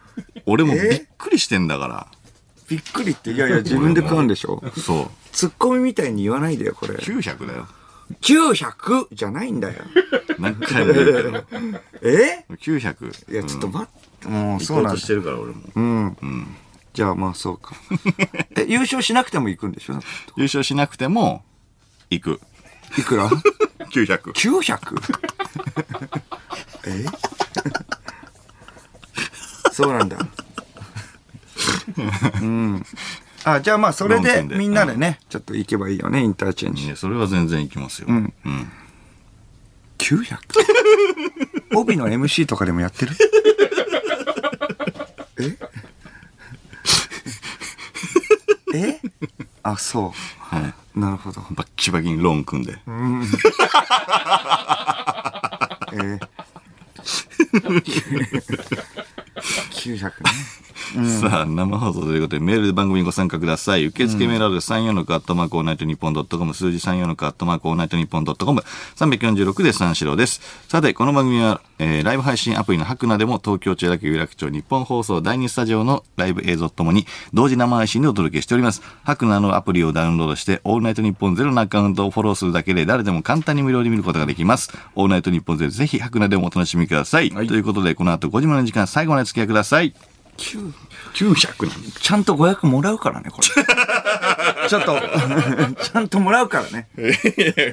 [0.46, 0.88] 俺もえ？
[0.90, 2.06] びっくりしてんだから。
[2.68, 5.10] びっくりって、いやいや、自分で買うんでしょそう。
[5.32, 6.94] ツッコミみたいに言わないでよ、これ。
[6.94, 7.66] 900だよ。
[8.20, 9.82] 900じゃないんだよ。
[10.38, 11.44] 何回も言うけど。
[12.02, 13.32] え？900。
[13.32, 15.06] いや、ちょっとうん待って、もう行そうなんだし。
[15.06, 15.62] てるから、俺も。
[15.74, 16.56] うん。
[16.92, 17.74] じゃあまあそうか。
[18.56, 19.94] え、優勝しなくても行くんでしょ？
[20.36, 21.42] 優勝しなくても、
[22.10, 22.40] 行く。
[22.96, 24.32] いくら？900。
[24.32, 25.14] 900?
[26.86, 27.04] え？
[29.74, 30.16] そうなんだ。
[32.40, 32.86] うん。
[33.44, 36.86] あ、じゃあまあそれで論点でみんなでね、ちょっと行けばいいよね、インターチェンジ。
[36.86, 38.08] いや、それは全然行きますよ。
[38.08, 38.32] うん。
[39.98, 40.36] 900?
[41.74, 43.12] 帯の MC とかでもやってる？
[45.40, 45.58] え？
[48.74, 49.00] え？
[49.64, 50.74] あ、そはい。
[50.96, 51.00] う。
[51.00, 51.40] なるほど。
[51.50, 52.78] バッキバキにローン組んで。
[55.92, 55.96] え？
[55.96, 56.20] ー、
[59.84, 60.63] 900ね。
[61.20, 63.86] さあ、生放送ということで、メールで番組にご参加ください。
[63.86, 68.62] 受付メールアドレス346アットマークオールナイトニッポンドットコム、数字346アットマークオールナイトニッポンドットコム、
[68.96, 70.40] 346で三四郎です。
[70.68, 78.82] さて、この番組は、えーライブ配信アプリのハクナでも、東京千代田区有楽町ニッポン放送第2スタジオのライブ映像ともに、同時生配信でお届けしております。
[79.04, 84.70] ハクナのアプリをダウンロードして、オールナイトニッポンゼロのアカウントをフォローするだけで、誰でも簡単に無料で見ることができます。
[84.94, 87.30] オールナイトニッポンゼロ、ぜひハクナでもお楽しみください。
[87.30, 89.94] はいということで、この後5時までの時間、最後までお付き合いください。
[90.36, 90.72] 9
[91.14, 93.48] 900なんちゃんと500もらうからね、これ。
[94.68, 95.00] ちょっと、
[95.82, 96.88] ちゃんともらうからね。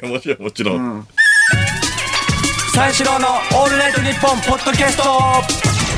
[0.03, 1.07] もちろん、もちろん。
[2.73, 5.90] 三四郎のオールナイトニッポンポッドキャスト